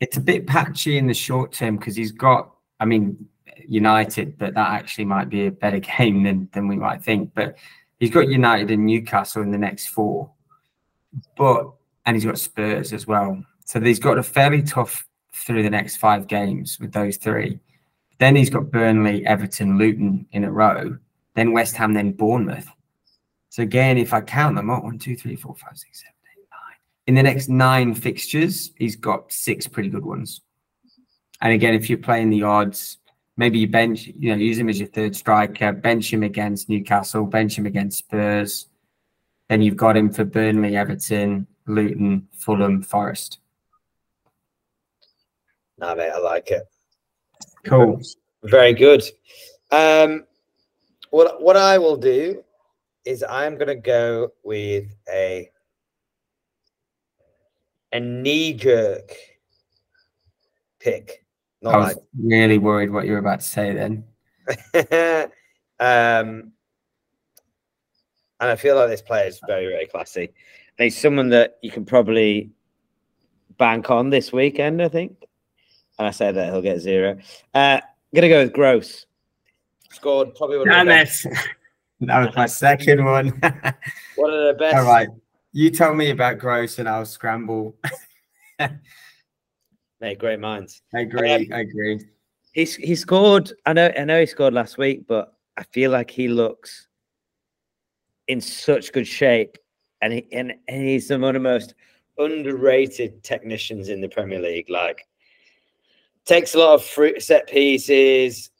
[0.00, 3.28] it's a bit patchy in the short term because he's got, I mean,
[3.68, 7.30] United, but that actually might be a better game than than we might think.
[7.34, 7.56] But
[8.02, 10.28] he's got United and Newcastle in the next four,
[11.36, 11.70] but
[12.04, 13.40] and he's got Spurs as well.
[13.64, 17.60] So he's got a fairly tough through the next five games with those three.
[18.18, 20.98] Then he's got Burnley, Everton, Luton in a row.
[21.36, 22.66] Then West Ham, then Bournemouth.
[23.50, 26.48] So again, if I count them up, one, two, three, four, five, six, seven, eight,
[26.50, 26.78] nine.
[27.06, 30.40] In the next nine fixtures, he's got six pretty good ones.
[31.40, 32.98] And again, if you're playing the odds,
[33.36, 37.24] maybe you bench, you know, use him as your third striker, bench him against Newcastle,
[37.24, 38.68] bench him against Spurs.
[39.48, 43.38] Then you've got him for Burnley, Everton, Luton, Fulham, Forest.
[45.78, 46.62] Nah, mate, I like it.
[47.64, 48.00] Cool.
[48.44, 49.02] Very good.
[49.70, 50.24] Um,
[51.10, 52.42] what what I will do
[53.04, 55.50] is I'm gonna go with a
[57.92, 59.14] a knee jerk
[60.80, 61.21] pick.
[61.64, 64.04] I was like really worried what you were about to say then.
[65.80, 66.52] um,
[68.40, 70.32] and I feel like this player is very, very classy.
[70.78, 72.50] And he's someone that you can probably
[73.58, 75.16] bank on this weekend, I think.
[75.98, 77.18] And I say that he'll get zero.
[77.54, 77.82] Uh, I'm
[78.14, 79.06] gonna go with Gross.
[79.90, 81.10] Scored probably one Damn it.
[82.00, 83.28] that was my second one.
[84.16, 84.76] one of the best.
[84.76, 85.08] All right.
[85.52, 87.76] You tell me about Gross and I'll scramble.
[90.02, 90.82] Mate, great minds.
[90.92, 91.32] I agree.
[91.32, 92.00] Um, I agree.
[92.52, 93.52] He's he scored.
[93.66, 93.92] I know.
[93.96, 96.88] I know he scored last week, but I feel like he looks
[98.26, 99.56] in such good shape,
[100.00, 101.74] and he and, and he's one of the most
[102.18, 104.68] underrated technicians in the Premier League.
[104.68, 105.06] Like,
[106.24, 108.50] takes a lot of free set pieces,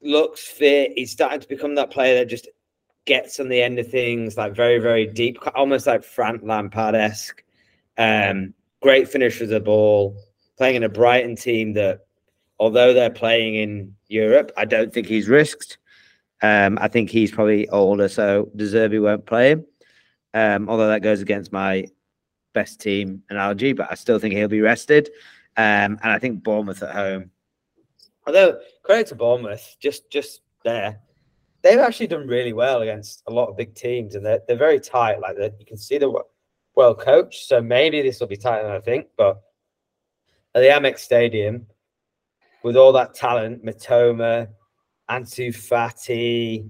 [0.00, 0.92] looks fit.
[0.96, 2.48] He's starting to become that player that just
[3.04, 7.44] gets on the end of things, like very, very deep, almost like Frank Lampard esque.
[7.98, 10.16] Um, great finish with the ball
[10.60, 12.00] playing in a Brighton team that,
[12.58, 15.78] although they're playing in Europe, I don't think he's risked.
[16.42, 19.64] Um, I think he's probably older, so De Zerbi won't play him.
[20.34, 21.86] Um, although that goes against my
[22.52, 25.08] best team analogy, but I still think he'll be rested.
[25.56, 27.30] Um, and I think Bournemouth at home.
[28.26, 31.00] Although credit to Bournemouth, just just there,
[31.62, 34.78] they've actually done really well against a lot of big teams, and they're they're very
[34.78, 35.20] tight.
[35.20, 36.12] Like you can see they're
[36.74, 39.06] well coached, so maybe this will be tighter I think.
[39.16, 39.40] But
[40.54, 41.66] at the Amex Stadium
[42.62, 44.48] with all that talent, Mitoma,
[45.08, 46.68] Ansu Fati,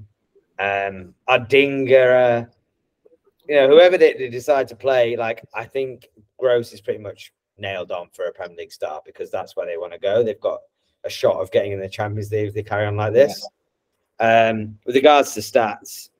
[0.59, 2.49] um, Adingra,
[3.49, 7.33] you know, whoever they, they, decide to play, like I think Gross is pretty much
[7.59, 10.23] nailed on for a Premier League start because that's where they want to go.
[10.23, 10.61] They've got
[11.05, 13.47] a shot of getting in the Champions League if they carry on like this.
[14.21, 16.11] Um, with regards to stats,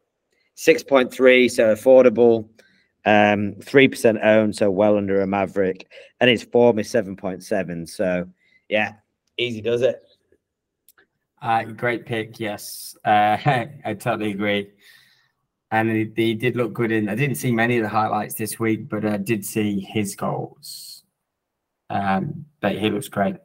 [0.57, 2.49] 6.3, so affordable.
[3.05, 5.87] Um, three percent owned, so well under a Maverick,
[6.21, 7.87] and his form is seven point seven.
[7.87, 8.29] So
[8.69, 8.95] yeah,
[9.39, 10.03] easy does it.
[11.43, 12.97] Uh, great pick, yes.
[13.05, 13.37] Uh,
[13.85, 14.71] I totally agree.
[15.71, 17.09] And he, he, did look good in.
[17.09, 21.05] I didn't see many of the highlights this week, but I did see his goals.
[21.89, 23.37] Um, but he looks great.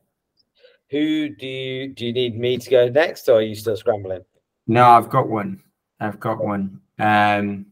[0.89, 4.23] Who do you do you need me to go next, or are you still scrambling?
[4.67, 5.61] No, I've got one.
[5.99, 6.81] I've got one.
[6.99, 7.65] Um,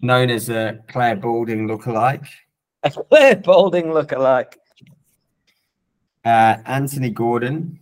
[0.00, 2.26] known as a Clare Balding lookalike.
[2.82, 4.54] A Clare Balding lookalike.
[6.24, 7.80] Uh, Anthony Gordon.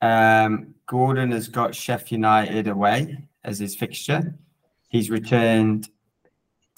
[0.00, 4.34] Um, Gordon has got Sheffield United away as his fixture.
[4.88, 5.88] He's returned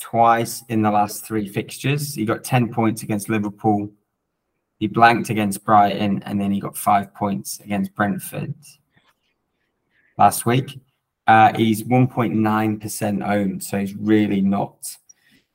[0.00, 2.14] twice in the last three fixtures.
[2.14, 3.90] He got 10 points against Liverpool.
[4.78, 8.54] He blanked against Brighton, and then he got five points against Brentford
[10.16, 10.80] last week.
[11.28, 14.96] Uh, he's 1.9% owned, so he's really not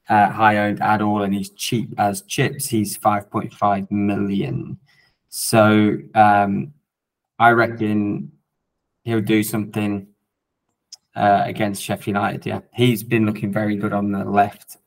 [0.07, 2.67] uh, high owned at all, and he's cheap as chips.
[2.67, 4.77] He's 5.5 million.
[5.29, 6.73] So um,
[7.39, 8.31] I reckon
[9.03, 10.07] he'll do something
[11.15, 12.45] uh, against Sheffield United.
[12.45, 14.77] Yeah, he's been looking very good on the left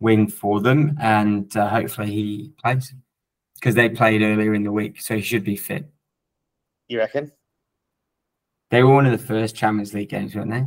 [0.00, 2.92] wing for them, and uh, hopefully he plays
[3.54, 5.88] because they played earlier in the week, so he should be fit.
[6.88, 7.30] You reckon?
[8.72, 10.66] They were one of the first Champions League games, weren't they?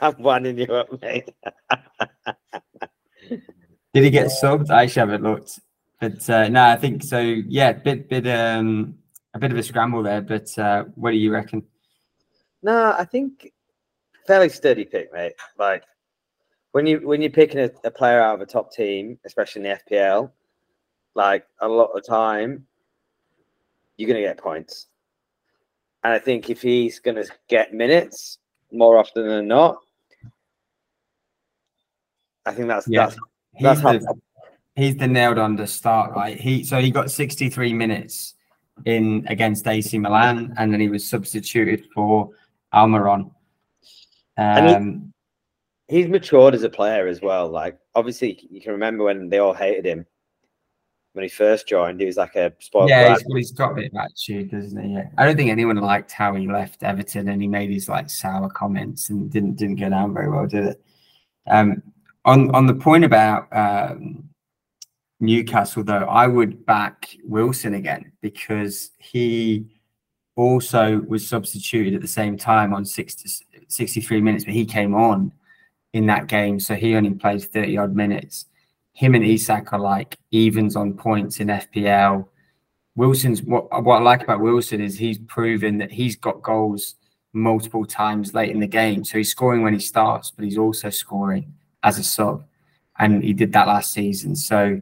[0.00, 1.34] I'm winding you up, mate.
[3.28, 4.70] Did he get subbed?
[4.70, 5.58] I shall haven't looked,
[6.00, 7.18] but uh, no, I think so.
[7.18, 8.94] Yeah, bit bit um
[9.34, 10.22] a bit of a scramble there.
[10.22, 11.64] But uh, what do you reckon?
[12.62, 13.50] No, I think
[14.28, 15.32] fairly steady pick, mate.
[15.58, 15.82] Like
[16.70, 19.72] when you when you're picking a, a player out of a top team, especially in
[19.72, 20.30] the FPL,
[21.16, 22.64] like a lot of time,
[23.96, 24.86] you're gonna get points.
[26.02, 28.38] And I think if he's going to get minutes
[28.72, 29.78] more often than not,
[32.46, 33.06] I think that's yeah.
[33.06, 33.16] that's,
[33.60, 34.20] that's he's, the,
[34.76, 36.40] he's the nailed on the start, right?
[36.40, 38.34] He so he got 63 minutes
[38.86, 42.30] in against AC Milan, and then he was substituted for
[42.72, 43.30] Almiron.
[44.38, 45.12] Um,
[45.88, 47.48] he, he's matured as a player as well.
[47.50, 50.06] Like obviously, you can remember when they all hated him
[51.12, 52.00] when he first joined.
[52.00, 54.94] He was like a spoiled yeah, he's, he's got a bit of attitude, doesn't he?
[54.94, 55.08] Yeah.
[55.18, 58.48] I don't think anyone liked how he left Everton and he made his like sour
[58.48, 60.84] comments and didn't didn't go down very well, did it?
[61.48, 61.82] Um,
[62.24, 64.28] on on the point about um,
[65.20, 69.66] Newcastle, though, I would back Wilson again because he
[70.36, 73.28] also was substituted at the same time on 60,
[73.68, 75.32] 63 minutes, but he came on
[75.92, 78.46] in that game, so he only played 30 odd minutes
[78.92, 82.26] him and Isak are like evens on points in FPL.
[82.96, 86.96] Wilson's what what I like about Wilson is he's proven that he's got goals
[87.32, 89.04] multiple times late in the game.
[89.04, 92.44] So he's scoring when he starts, but he's also scoring as a sub.
[92.98, 94.36] And he did that last season.
[94.36, 94.80] So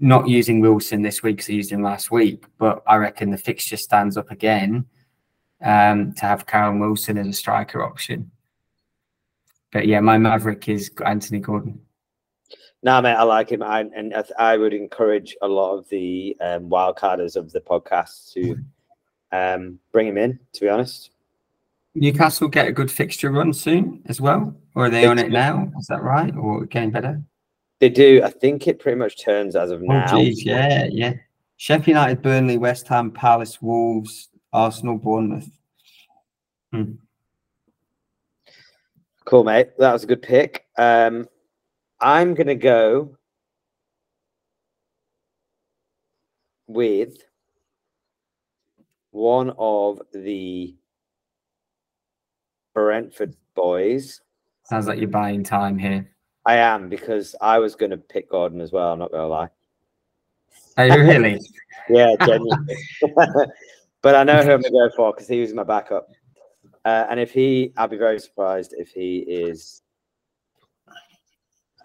[0.00, 3.38] not using Wilson this week because I used him last week, but I reckon the
[3.38, 4.86] fixture stands up again
[5.62, 8.30] um, to have Callum Wilson as a striker option.
[9.72, 11.80] But yeah, my Maverick is Anthony Gordon.
[12.86, 13.64] No, mate, I like him.
[13.64, 18.56] I, and I would encourage a lot of the um, wildcarders of the podcast to
[19.32, 21.10] um, bring him in, to be honest.
[21.96, 25.68] Newcastle get a good fixture run soon as well, or are they on it now?
[25.80, 27.20] Is that right, or getting better?
[27.80, 28.22] They do.
[28.22, 30.06] I think it pretty much turns as of oh, now.
[30.06, 31.14] Geez, yeah, yeah.
[31.56, 35.50] Sheffield United, Burnley, West Ham, Palace, Wolves, Arsenal, Bournemouth.
[36.72, 36.92] Hmm.
[39.24, 39.76] Cool, mate.
[39.76, 40.66] That was a good pick.
[40.78, 41.26] Um,
[42.00, 43.16] I'm gonna go
[46.66, 47.16] with
[49.10, 50.76] one of the
[52.74, 54.20] Brentford boys.
[54.64, 56.10] Sounds like you're buying time here.
[56.44, 58.92] I am because I was going to pick Gordon as well.
[58.92, 59.48] I'm not going to lie.
[60.76, 61.40] Are you really?
[61.88, 62.76] yeah, genuinely.
[64.02, 66.08] but I know who I'm going to go for because he was my backup.
[66.84, 69.82] Uh, and if he, I'll be very surprised if he is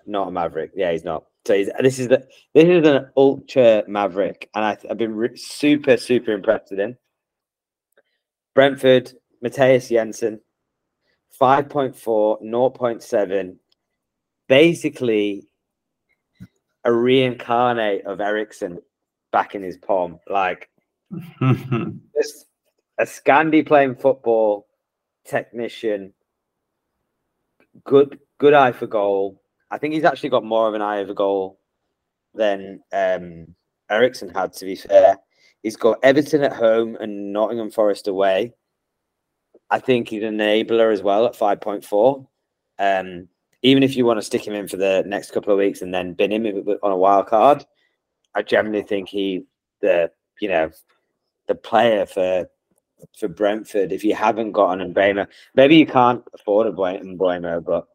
[0.06, 0.72] not a Maverick.
[0.76, 1.26] Yeah, he's not.
[1.46, 5.36] So he's, this is the this is an ultra Maverick, and I, have been re-
[5.36, 6.98] super super impressed with him.
[8.54, 10.42] Brentford, Mathias Jensen,
[11.40, 13.56] 5.4, 0.7,
[14.48, 15.48] basically
[16.84, 18.80] a reincarnate of Eriksen
[19.32, 20.20] back in his palm.
[20.30, 20.70] Like
[21.42, 22.46] just
[23.00, 24.68] a Scandi playing football
[25.26, 26.14] technician,
[27.84, 29.41] good good eye for goal.
[29.72, 31.60] I think he's actually got more of an eye of a goal
[32.36, 33.56] than um,
[33.90, 35.18] Eriksen had, to be fair.
[35.64, 38.54] He's got Everton at home and Nottingham Forest away.
[39.70, 42.26] I think he's an enabler as well at 5.4.
[42.80, 43.28] Um,
[43.62, 45.94] even if you want to stick him in for the next couple of weeks and
[45.94, 46.46] then bin him
[46.84, 47.66] on a wild card,
[48.36, 49.46] I generally think he
[49.82, 50.72] the you know
[51.48, 52.50] the player for
[53.18, 53.92] for Brentford.
[53.92, 57.88] If you haven't got an Mbeumo, maybe you can't afford a Mbeumo, but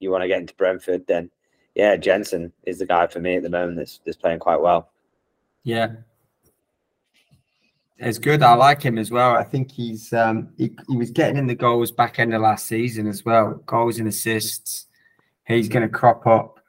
[0.00, 1.30] you want to get into Brentford, then
[1.74, 4.90] yeah, Jensen is the guy for me at the moment that's, that's playing quite well.
[5.64, 5.92] Yeah,
[7.98, 8.42] it's good.
[8.42, 9.34] I like him as well.
[9.34, 12.66] I think he's um, he, he was getting in the goals back end of last
[12.66, 14.86] season as well, goals and assists.
[15.46, 16.60] He's going to crop up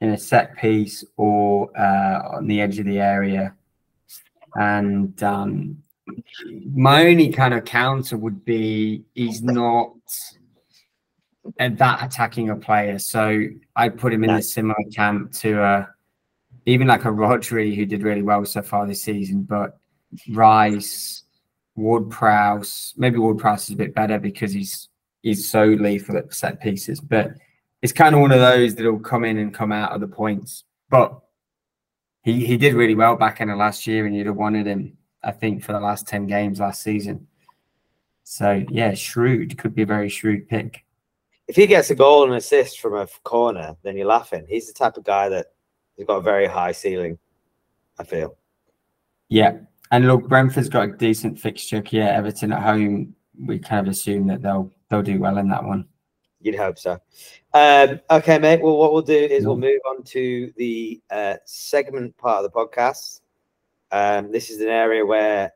[0.00, 3.54] in a set piece or uh, on the edge of the area.
[4.54, 5.82] And um,
[6.72, 9.92] my only kind of counter would be he's not
[11.58, 12.98] that attacking a player.
[12.98, 13.46] So
[13.76, 15.86] I put him in a similar camp to uh,
[16.66, 19.78] even like a Rodri who did really well so far this season, but
[20.30, 21.24] Rice,
[21.76, 22.94] Ward Prowse.
[22.96, 24.88] Maybe Ward Prowse is a bit better because he's
[25.22, 27.32] he's so lethal at set pieces, but
[27.82, 30.64] it's kind of one of those that'll come in and come out of the points.
[30.90, 31.18] But
[32.22, 34.96] he he did really well back in the last year, and you'd have wanted him,
[35.22, 37.26] I think, for the last ten games last season.
[38.24, 40.84] So yeah, shrewd could be a very shrewd pick.
[41.50, 44.46] If he gets a goal and assist from a corner, then you're laughing.
[44.48, 45.46] He's the type of guy that
[45.96, 47.18] he's got a very high ceiling.
[47.98, 48.36] I feel.
[49.28, 49.58] Yeah,
[49.90, 51.82] and look, Brentford's got a decent fixture.
[51.90, 53.16] Yeah, Everton at home.
[53.48, 55.88] We kind of assume that they'll they'll do well in that one.
[56.40, 57.00] You'd hope so.
[57.52, 58.62] Um, okay, mate.
[58.62, 62.56] Well, what we'll do is we'll move on to the uh, segment part of the
[62.56, 63.22] podcast.
[63.90, 65.52] Um, this is an area where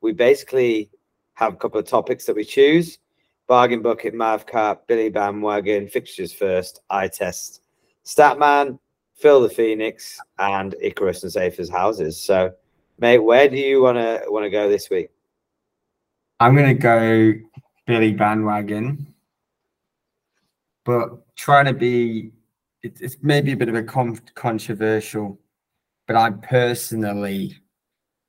[0.00, 0.90] we basically
[1.34, 3.00] have a couple of topics that we choose:
[3.48, 7.62] bargain bucket, Mavcap, Billy bandwagon, fixtures first, eye test,
[8.04, 8.78] Statman,
[9.14, 12.20] Phil the Phoenix, and Icarus and Safer's houses.
[12.20, 12.52] So
[13.02, 15.08] Mate, where do you want to want to go this week?
[16.38, 17.32] I'm going to go
[17.84, 19.12] Billy Bandwagon,
[20.84, 22.30] but trying to be,
[22.84, 25.36] it, it's maybe a bit of a con- controversial,
[26.06, 27.58] but I personally,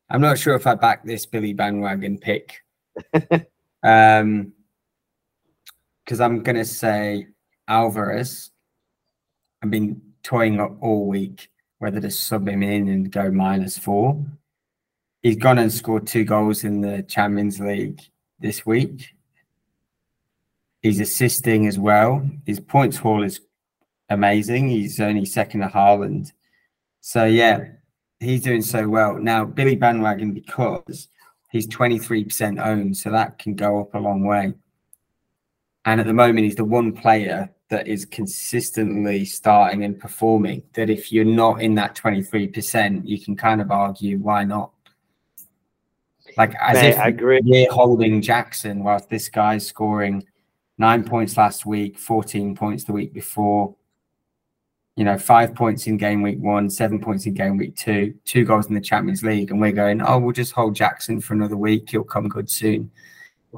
[0.09, 2.63] I'm not sure if I back this Billy Bandwagon pick.
[3.83, 4.53] um,
[6.03, 7.27] because I'm going to say
[7.67, 8.51] Alvarez.
[9.61, 11.49] I've been toying up all week
[11.79, 14.23] whether to sub him in and go minus four
[15.23, 18.01] he's gone and scored two goals in the Champions League
[18.39, 19.15] this week.
[20.81, 22.29] He's assisting as well.
[22.45, 23.39] His points haul is
[24.09, 24.67] amazing.
[24.67, 26.33] He's only second to Haaland.
[26.99, 27.69] So yeah,
[28.19, 29.17] he's doing so well.
[29.17, 31.07] Now Billy Bandwagon because
[31.49, 34.53] he's 23% owned, so that can go up a long way.
[35.85, 40.63] And at the moment, he's the one player that is consistently starting and performing.
[40.73, 44.71] That if you're not in that 23%, you can kind of argue why not.
[46.37, 47.41] Like as Mate, if I agree.
[47.43, 50.25] we're holding Jackson whilst this guy's scoring
[50.77, 53.75] nine points last week, 14 points the week before.
[54.95, 58.45] You know, five points in game week one, seven points in game week two, two
[58.45, 61.57] goals in the Champions League, and we're going, oh, we'll just hold Jackson for another
[61.57, 61.89] week.
[61.89, 62.91] He'll come good soon.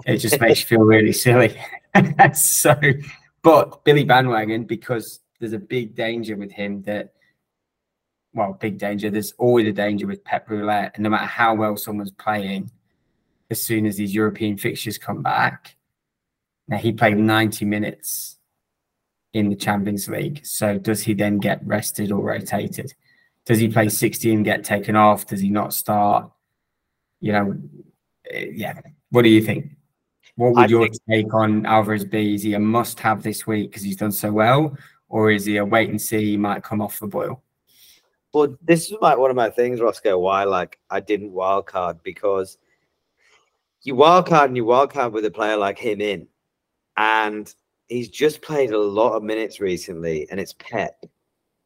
[0.05, 1.57] It just makes you feel really silly.
[2.33, 2.75] so,
[3.41, 7.13] but Billy Bandwagon, because there's a big danger with him that,
[8.33, 9.09] well, big danger.
[9.09, 12.71] There's always a danger with Pep Roulette, and no matter how well someone's playing,
[13.49, 15.75] as soon as these European fixtures come back,
[16.67, 18.37] now he played 90 minutes
[19.33, 20.45] in the Champions League.
[20.45, 22.93] So does he then get rested or rotated?
[23.45, 25.27] Does he play 60 and get taken off?
[25.27, 26.31] Does he not start?
[27.19, 27.57] You know,
[28.31, 28.79] eh, yeah.
[29.11, 29.71] What do you think?
[30.35, 32.35] What would I your think- take on Alvarez be?
[32.35, 34.77] Is he a must have this week because he's done so well?
[35.07, 36.31] Or is he a wait and see?
[36.31, 37.41] He might come off the boil.
[38.33, 40.19] Well, this is like one of my things, Roscoe.
[40.19, 42.57] Why, like, I didn't wild card because
[43.83, 46.27] you wild card and you wild card with a player like him in,
[46.97, 47.53] and
[47.87, 51.05] he's just played a lot of minutes recently, and it's Pep.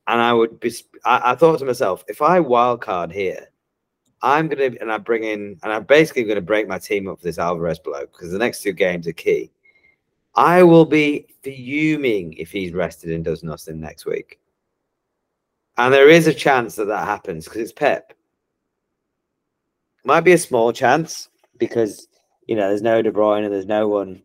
[0.06, 0.72] And I would be,
[1.06, 3.48] I, I thought to myself, if I wild card here,
[4.22, 7.24] I'm gonna, and I bring in, and I'm basically gonna break my team up for
[7.24, 9.52] this Alvarez bloke because the next two games are key.
[10.36, 14.40] I will be fuming if he's rested and does nothing next week.
[15.78, 18.14] And there is a chance that that happens because it's Pep.
[20.04, 22.08] Might be a small chance because
[22.48, 24.22] you know there's no De Bruyne and there's no one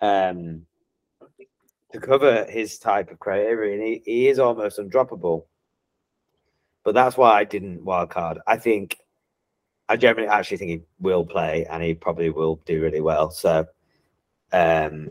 [0.00, 0.66] um,
[1.92, 5.44] to cover his type of criteria, and he, he is almost undroppable.
[6.84, 8.38] But that's why I didn't wild card.
[8.46, 8.98] I think
[9.88, 13.30] I generally actually think he will play and he probably will do really well.
[13.30, 13.66] So
[14.52, 15.10] um,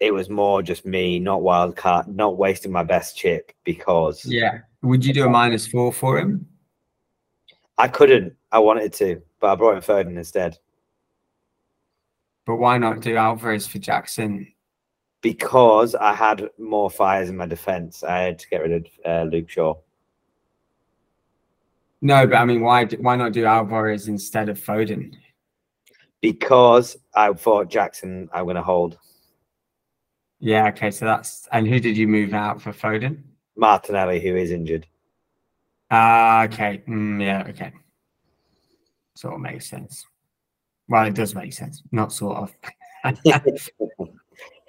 [0.00, 4.58] it was more just me not wild card, not wasting my best chip because Yeah.
[4.82, 6.46] Would you do a minus four for him?
[7.78, 8.34] I couldn't.
[8.50, 10.58] I wanted to, but I brought in Foden instead
[12.44, 14.52] But why not do Alvarez for Jackson?
[15.22, 18.02] because I had more fires in my defense.
[18.02, 19.76] I had to get rid of uh, Luke Shaw
[22.02, 25.14] No, but I mean, why why not do Alvarez instead of Foden?
[26.22, 28.96] because I thought Jackson I'm going to hold
[30.40, 33.22] Yeah, okay, so that's and who did you move out for Foden?
[33.56, 34.86] Martinelli, who is injured.
[35.90, 36.82] Ah, okay.
[36.88, 37.70] Mm, yeah, okay.
[39.14, 40.06] Sort of makes sense.
[40.88, 41.82] Well, it does make sense.
[41.92, 42.54] Not sort of.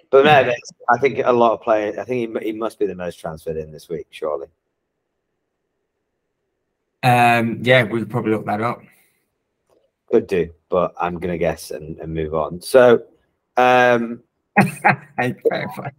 [0.09, 0.53] But no,
[0.91, 1.97] I think a lot of players.
[1.97, 4.45] I think he, he must be the most transferred in this week, surely.
[7.03, 8.81] Um, yeah, we could probably look that up.
[10.09, 12.61] Could do, but I'm to guess and, and move on.
[12.61, 13.03] So,
[13.57, 14.21] um,
[15.17, 15.91] Hey, fair play.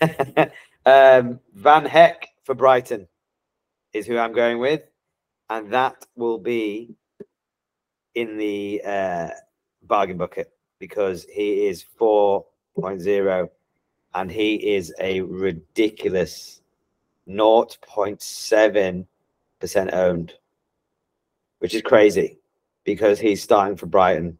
[0.86, 3.06] um, Van Hecke for Brighton
[3.92, 4.82] is who I'm going with,
[5.50, 6.96] and that will be
[8.14, 9.28] in the uh,
[9.82, 13.48] bargain bucket because he is 4.0
[14.14, 16.60] and he is a ridiculous
[17.28, 19.06] 0.7%
[19.92, 20.34] owned,
[21.58, 22.38] which is crazy
[22.84, 24.38] because he's starting for Brighton.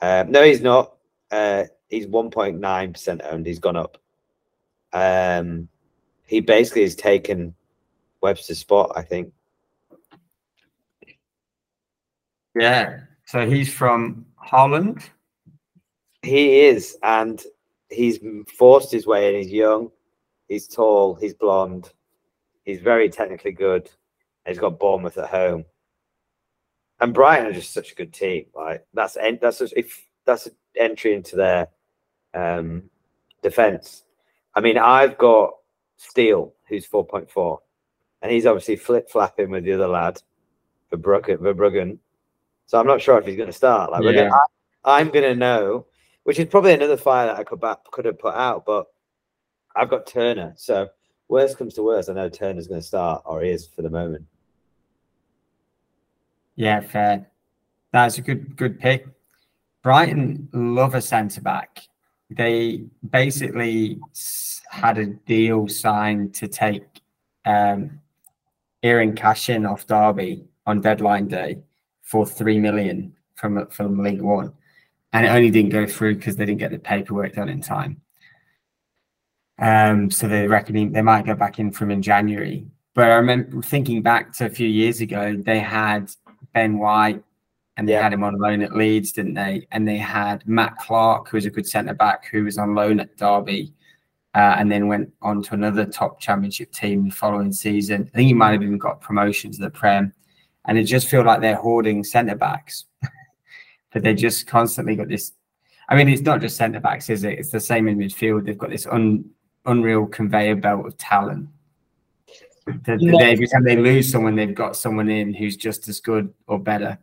[0.00, 0.94] Uh, no, he's not.
[1.30, 3.46] Uh, he's 1.9% owned.
[3.46, 3.98] He's gone up.
[4.92, 5.68] Um,
[6.26, 7.54] he basically has taken
[8.20, 9.32] Webster's spot, I think.
[12.54, 13.00] Yeah.
[13.26, 15.10] So he's from Holland.
[16.22, 17.42] He is, and
[17.90, 18.18] he's
[18.56, 19.42] forced his way in.
[19.42, 19.90] He's young,
[20.48, 21.92] he's tall, he's blonde,
[22.64, 23.90] he's very technically good.
[24.46, 25.64] He's got Bournemouth at home,
[27.00, 28.46] and Brighton are just such a good team.
[28.54, 31.68] Like that's en- that's just, if that's an entry into their
[32.34, 32.84] um,
[33.42, 34.04] defense.
[34.54, 35.54] I mean, I've got
[35.96, 37.60] Steele, who's four point four,
[38.22, 40.22] and he's obviously flip flapping with the other lad,
[40.92, 41.38] Verbruggen.
[41.38, 41.98] Verbruggen.
[42.66, 43.90] So I'm not sure if he's going to start.
[43.90, 44.12] Like, Yeah.
[44.12, 44.30] gonna,
[44.84, 45.86] I, I'm going to know,
[46.22, 48.86] which is probably another fire that I could back, could have put out, but
[49.76, 50.54] I've got Turner.
[50.56, 50.88] So
[51.28, 53.90] worst comes to worst, I know Turner's going to start, or he is for the
[53.90, 54.24] moment.
[56.56, 57.26] Yeah, fair.
[57.92, 59.06] That's a good good pick.
[59.82, 61.80] Brighton love a centre back.
[62.30, 64.00] They basically
[64.70, 66.84] had a deal signed to take
[67.44, 68.00] um,
[68.82, 71.58] Eiran Cashin off Derby on deadline day
[72.02, 74.52] for three million from from League One,
[75.12, 78.00] and it only didn't go through because they didn't get the paperwork done in time.
[79.58, 82.66] Um, so they're reckoning they might go back in from in January.
[82.94, 86.10] But I remember thinking back to a few years ago, they had
[86.52, 87.22] Ben White
[87.76, 88.02] and they Yeah.
[88.02, 89.66] had him on loan at Leeds, didn't they?
[89.72, 93.00] And they had Matt Clarke, who was a good centre back, who was on loan
[93.00, 93.72] at Derby,
[94.34, 98.10] uh, and then went on to another top championship team the following season.
[98.12, 100.12] I think he might have even got promotion to the Prem.
[100.66, 102.86] And it just feel like they're hoarding centre backs.
[103.92, 105.32] but they just constantly got this.
[105.88, 107.38] I mean, it's not just centre backs, is it?
[107.38, 108.46] It's the same in midfield.
[108.46, 109.24] They've got this un,
[109.66, 111.48] unreal conveyor belt of talent.
[112.66, 116.32] The, the, every time they lose someone, they've got someone in who's just as good
[116.46, 116.98] or better.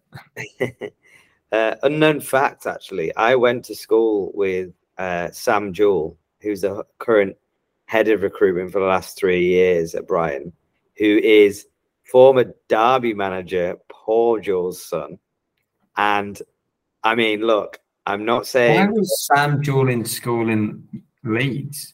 [1.51, 7.37] uh, unknown fact, actually, I went to school with uh, Sam Jewell, who's the current
[7.85, 10.53] head of recruitment for the last three years at Brighton,
[10.97, 11.67] who is
[12.11, 15.19] former Derby manager Paul Jewell's son.
[15.97, 16.41] And
[17.03, 18.87] I mean, look, I'm not saying.
[18.87, 20.87] Why was Sam Jewell in school in
[21.23, 21.93] Leeds?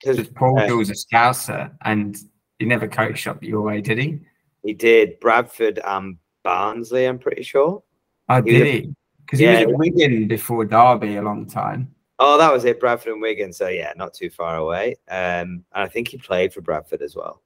[0.00, 2.16] Because Paul uh, Jewell's a Scouser and
[2.58, 4.20] he never coached up your way, did he?
[4.62, 5.20] He did.
[5.20, 7.82] Bradford and Barnsley, I'm pretty sure.
[8.28, 8.94] Oh, he did he?
[9.24, 11.94] Because yeah, he was at Wigan before Derby a long time.
[12.18, 13.52] Oh, that was it, Bradford and Wigan.
[13.52, 14.96] So yeah, not too far away.
[15.08, 17.42] Um, and I think he played for Bradford as well.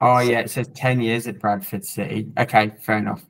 [0.00, 2.30] Oh yeah, it says ten years at Bradford City.
[2.38, 3.24] Okay, fair enough.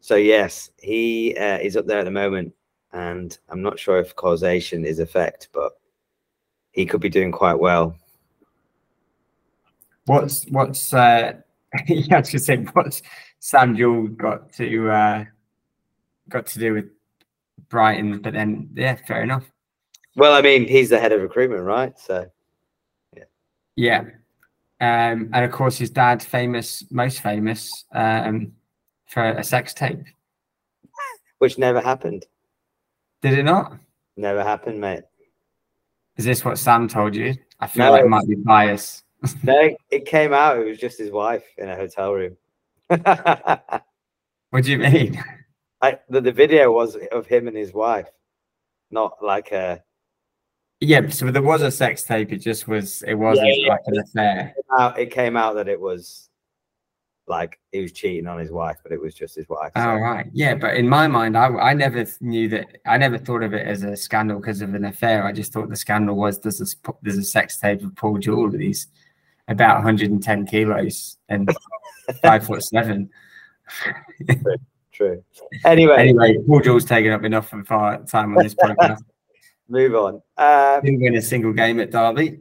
[0.00, 2.52] So yes, he uh, is up there at the moment,
[2.92, 5.72] and I'm not sure if causation is effect, but
[6.72, 7.96] he could be doing quite well.
[10.06, 11.32] What's what's uh,
[11.86, 13.02] yeah, I was say what's
[13.40, 15.24] Sam Jewell got to uh,
[16.28, 16.86] got to do with
[17.68, 18.20] Brighton?
[18.20, 19.44] But then, yeah, fair enough.
[20.16, 21.98] Well, I mean, he's the head of recruitment, right?
[21.98, 22.26] So,
[23.16, 23.24] yeah,
[23.76, 24.00] yeah,
[24.80, 28.52] um, and of course, his dad, famous, most famous um,
[29.06, 30.04] for a sex tape,
[31.38, 32.26] which never happened.
[33.22, 33.78] Did it not?
[34.16, 35.04] Never happened, mate.
[36.16, 37.34] Is this what Sam told you?
[37.58, 39.03] I feel no, like it might be bias.
[39.42, 40.58] No, it came out.
[40.58, 42.36] It was just his wife in a hotel room.
[42.88, 45.22] what do you mean?
[45.80, 48.08] I, the, the video was of him and his wife,
[48.90, 49.82] not like a.
[50.80, 52.32] Yeah, so there was a sex tape.
[52.32, 53.02] It just was.
[53.02, 54.54] It wasn't yeah, like an affair.
[54.56, 56.28] It came, out, it came out that it was
[57.26, 59.72] like he was cheating on his wife, but it was just his wife.
[59.76, 59.82] So.
[59.82, 60.54] Oh right, yeah.
[60.54, 62.66] But in my mind, I, I never knew that.
[62.86, 65.24] I never thought of it as a scandal because of an affair.
[65.24, 68.50] I just thought the scandal was there's a there's a sex tape of Paul Jewell
[68.50, 68.88] he's
[69.48, 71.50] about 110 kilos and
[72.22, 73.10] five foot seven.
[74.28, 74.56] true,
[74.92, 75.24] true.
[75.64, 79.00] Anyway, anyway, Paul Jewell's taken up enough of our time on this podcast.
[79.68, 80.22] Move on.
[80.36, 82.40] Um, Didn't win a single game at Derby.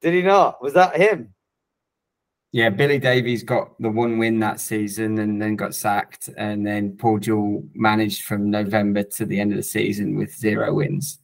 [0.00, 0.62] Did he not?
[0.62, 1.34] Was that him?
[2.52, 6.30] Yeah, Billy Davies got the one win that season and then got sacked.
[6.36, 10.72] And then Paul Jewell managed from November to the end of the season with zero
[10.74, 11.18] wins.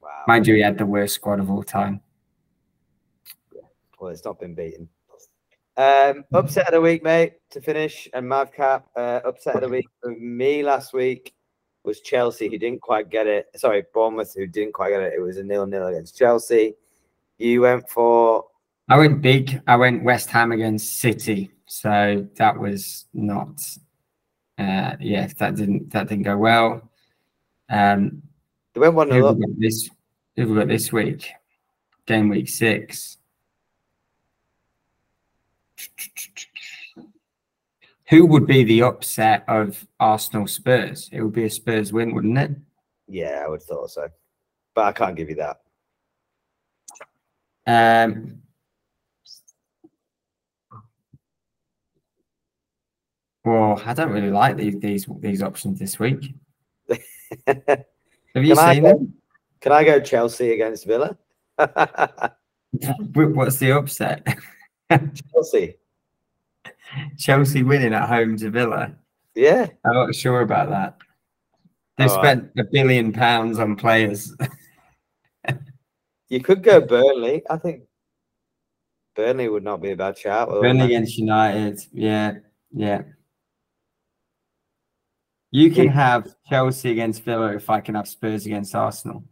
[0.00, 0.08] Wow.
[0.26, 2.00] Mind you, he had the worst squad of all time.
[4.00, 4.88] Well, it's not been beaten.
[5.76, 8.84] Um, upset of the week, mate, to finish, and Mavcap.
[8.96, 11.34] Uh, upset of the week for me last week
[11.84, 13.48] was Chelsea, who didn't quite get it.
[13.56, 15.12] Sorry, Bournemouth, who didn't quite get it.
[15.14, 16.74] It was a nil-nil against Chelsea.
[17.38, 18.46] You went for.
[18.88, 19.62] I went big.
[19.66, 23.60] I went West Ham against City, so that was not.
[24.58, 26.90] Uh, yeah, that didn't that didn't go well.
[27.70, 28.22] Um,
[28.74, 29.88] they went one nil This
[30.36, 31.30] who we got this week?
[32.06, 33.16] Game week six.
[38.10, 41.08] Who would be the upset of Arsenal Spurs?
[41.12, 42.50] It would be a Spurs win, wouldn't it?
[43.06, 44.08] Yeah, I would thought so.
[44.74, 45.60] But I can't give you that.
[47.66, 48.42] Um,
[53.44, 56.34] well, I don't really like these these these options this week.
[57.46, 57.84] Have
[58.34, 59.14] you can seen go, them?
[59.60, 61.16] Can I go Chelsea against Villa?
[63.14, 64.26] What's the upset?
[65.32, 65.76] Chelsea.
[67.18, 68.92] Chelsea winning at home to Villa.
[69.34, 69.66] Yeah.
[69.84, 70.98] I'm not sure about that.
[71.96, 74.34] They spent a billion pounds on players.
[76.28, 77.42] you could go Burnley.
[77.50, 77.82] I think
[79.14, 80.48] Burnley would not be a bad shout.
[80.48, 81.80] Burnley against United.
[81.92, 82.38] Yeah.
[82.72, 83.02] Yeah.
[85.50, 89.24] You can have Chelsea against Villa if I can have Spurs against Arsenal.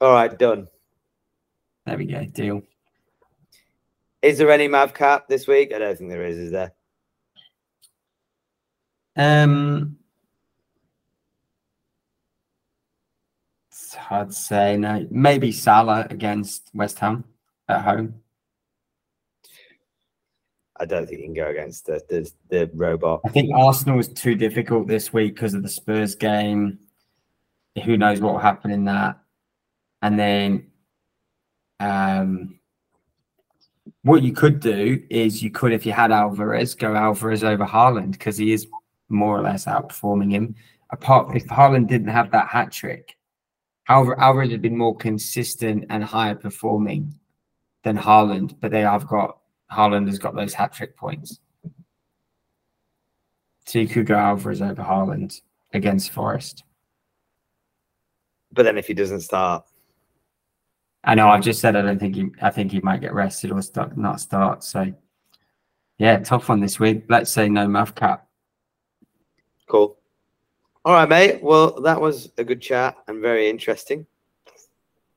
[0.00, 0.66] All right, done.
[1.86, 2.24] There we go.
[2.24, 2.62] Deal.
[4.22, 5.72] Is there any Mavcap this week?
[5.74, 6.72] I don't think there is, is there?
[9.16, 9.96] Um,
[14.08, 14.76] to say.
[14.76, 17.24] No, maybe Salah against West Ham
[17.68, 18.14] at home.
[20.78, 23.20] I don't think you can go against the the, the robot.
[23.24, 26.78] I think Arsenal was too difficult this week because of the Spurs game.
[27.84, 29.18] Who knows what will happen in that?
[30.02, 30.70] And then,
[31.78, 32.59] um,
[34.02, 38.12] what you could do is you could, if you had Alvarez, go Alvarez over Haaland
[38.12, 38.66] because he is
[39.08, 40.54] more or less outperforming him.
[40.90, 43.16] Apart if Haaland didn't have that hat trick,
[43.84, 47.14] however, Alvarez had been more consistent and higher performing
[47.84, 49.38] than Haaland, but they have got
[49.70, 51.38] Haaland has got those hat trick points.
[53.66, 55.40] So you could go Alvarez over Haaland.
[55.72, 56.64] against Forest.
[58.52, 59.64] But then if he doesn't start,
[61.02, 63.52] I know I've just said I don't think he I think he might get rested
[63.52, 64.62] or start, not start.
[64.64, 64.92] So
[65.98, 67.04] yeah, tough one this week.
[67.08, 68.20] Let's say no Mavcap.
[69.66, 69.96] cool.
[70.84, 71.42] All right, mate.
[71.42, 74.06] Well, that was a good chat and very interesting.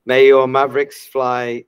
[0.06, 1.64] May your Mavericks fly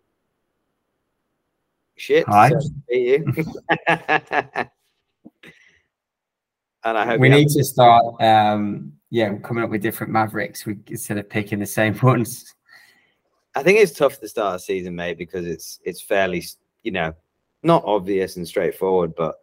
[1.96, 2.26] shit.
[2.26, 2.50] Hi.
[2.50, 2.60] so
[2.90, 3.24] you.
[3.86, 4.68] and
[6.84, 11.18] I hope we need to start um yeah, coming up with different Mavericks we instead
[11.18, 12.54] of picking the same ones.
[13.56, 16.44] I think it's tough to start a season, mate, because it's it's fairly,
[16.82, 17.14] you know,
[17.62, 19.40] not obvious and straightforward, but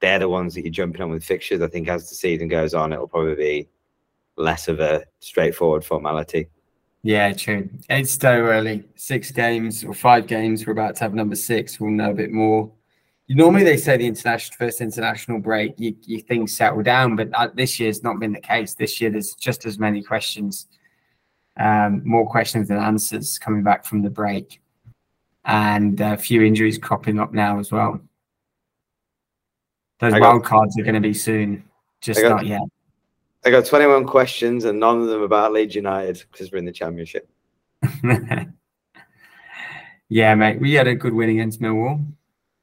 [0.00, 1.62] they're the ones that you're jumping on with fixtures.
[1.62, 3.68] I think as the season goes on, it'll probably be
[4.36, 6.48] less of a straightforward formality.
[7.02, 7.70] Yeah, true.
[7.88, 8.84] It's so early.
[8.96, 10.66] Six games or five games.
[10.66, 11.80] We're about to have number six.
[11.80, 12.70] We'll know a bit more.
[13.28, 17.48] Normally, they say the international first international break, you, you things settle down, but uh,
[17.54, 18.74] this year's not been the case.
[18.74, 20.66] This year, there's just as many questions,
[21.58, 24.60] um, more questions than answers coming back from the break,
[25.44, 28.00] and a few injuries cropping up now as well.
[30.00, 31.64] Those got- wild cards are going to be soon,
[32.00, 32.62] just got- not yet.
[33.44, 36.70] I got 21 questions and none of them about Leeds United because we're in the
[36.70, 37.28] championship.
[40.08, 40.60] yeah, mate.
[40.60, 42.06] We had a good win against Millwall.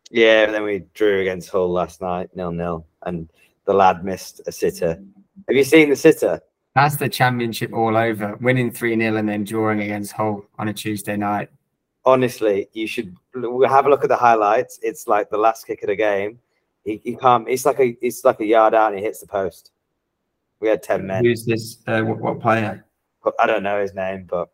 [0.10, 3.30] Yeah, and then we drew against Hull last night, nil nil, and
[3.66, 5.04] the lad missed a sitter.
[5.48, 6.42] Have you seen the sitter?
[6.76, 8.38] That's the championship all over.
[8.42, 11.50] Winning 3 0 and then drawing against Hull on a Tuesday night.
[12.06, 14.80] Honestly, you should have a look at the highlights.
[14.82, 16.40] It's like the last kick of the game.
[16.86, 17.48] He, he can't.
[17.48, 19.72] It's like a it's like a yard out and he hits the post.
[20.60, 21.26] We had ten men.
[21.26, 21.80] Who's this?
[21.88, 22.86] Uh, what, what player?
[23.38, 24.50] I don't know his name, but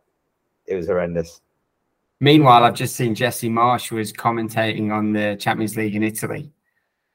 [0.66, 1.42] it was horrendous.
[2.20, 6.52] Meanwhile, I've just seen Jesse Marsch was commentating on the Champions League in Italy.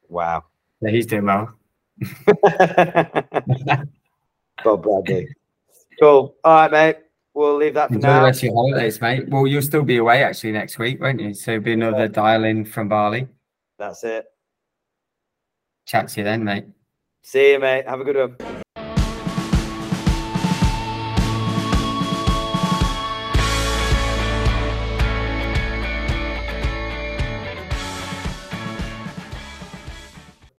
[0.08, 0.44] Wow.
[0.82, 1.54] So he's doing well.
[4.64, 5.28] Bob Bradley.
[6.00, 6.34] Cool.
[6.44, 6.96] All right, mate.
[7.34, 9.28] We'll leave that for Enjoy the rest of your holidays, mate.
[9.28, 11.32] Well, you'll still be away actually next week, won't you?
[11.32, 13.28] So it'll be another dial in from Bali.
[13.78, 14.26] That's it.
[15.86, 16.64] Chat to you then, mate.
[17.22, 17.86] See you, mate.
[17.86, 18.62] Have a good one.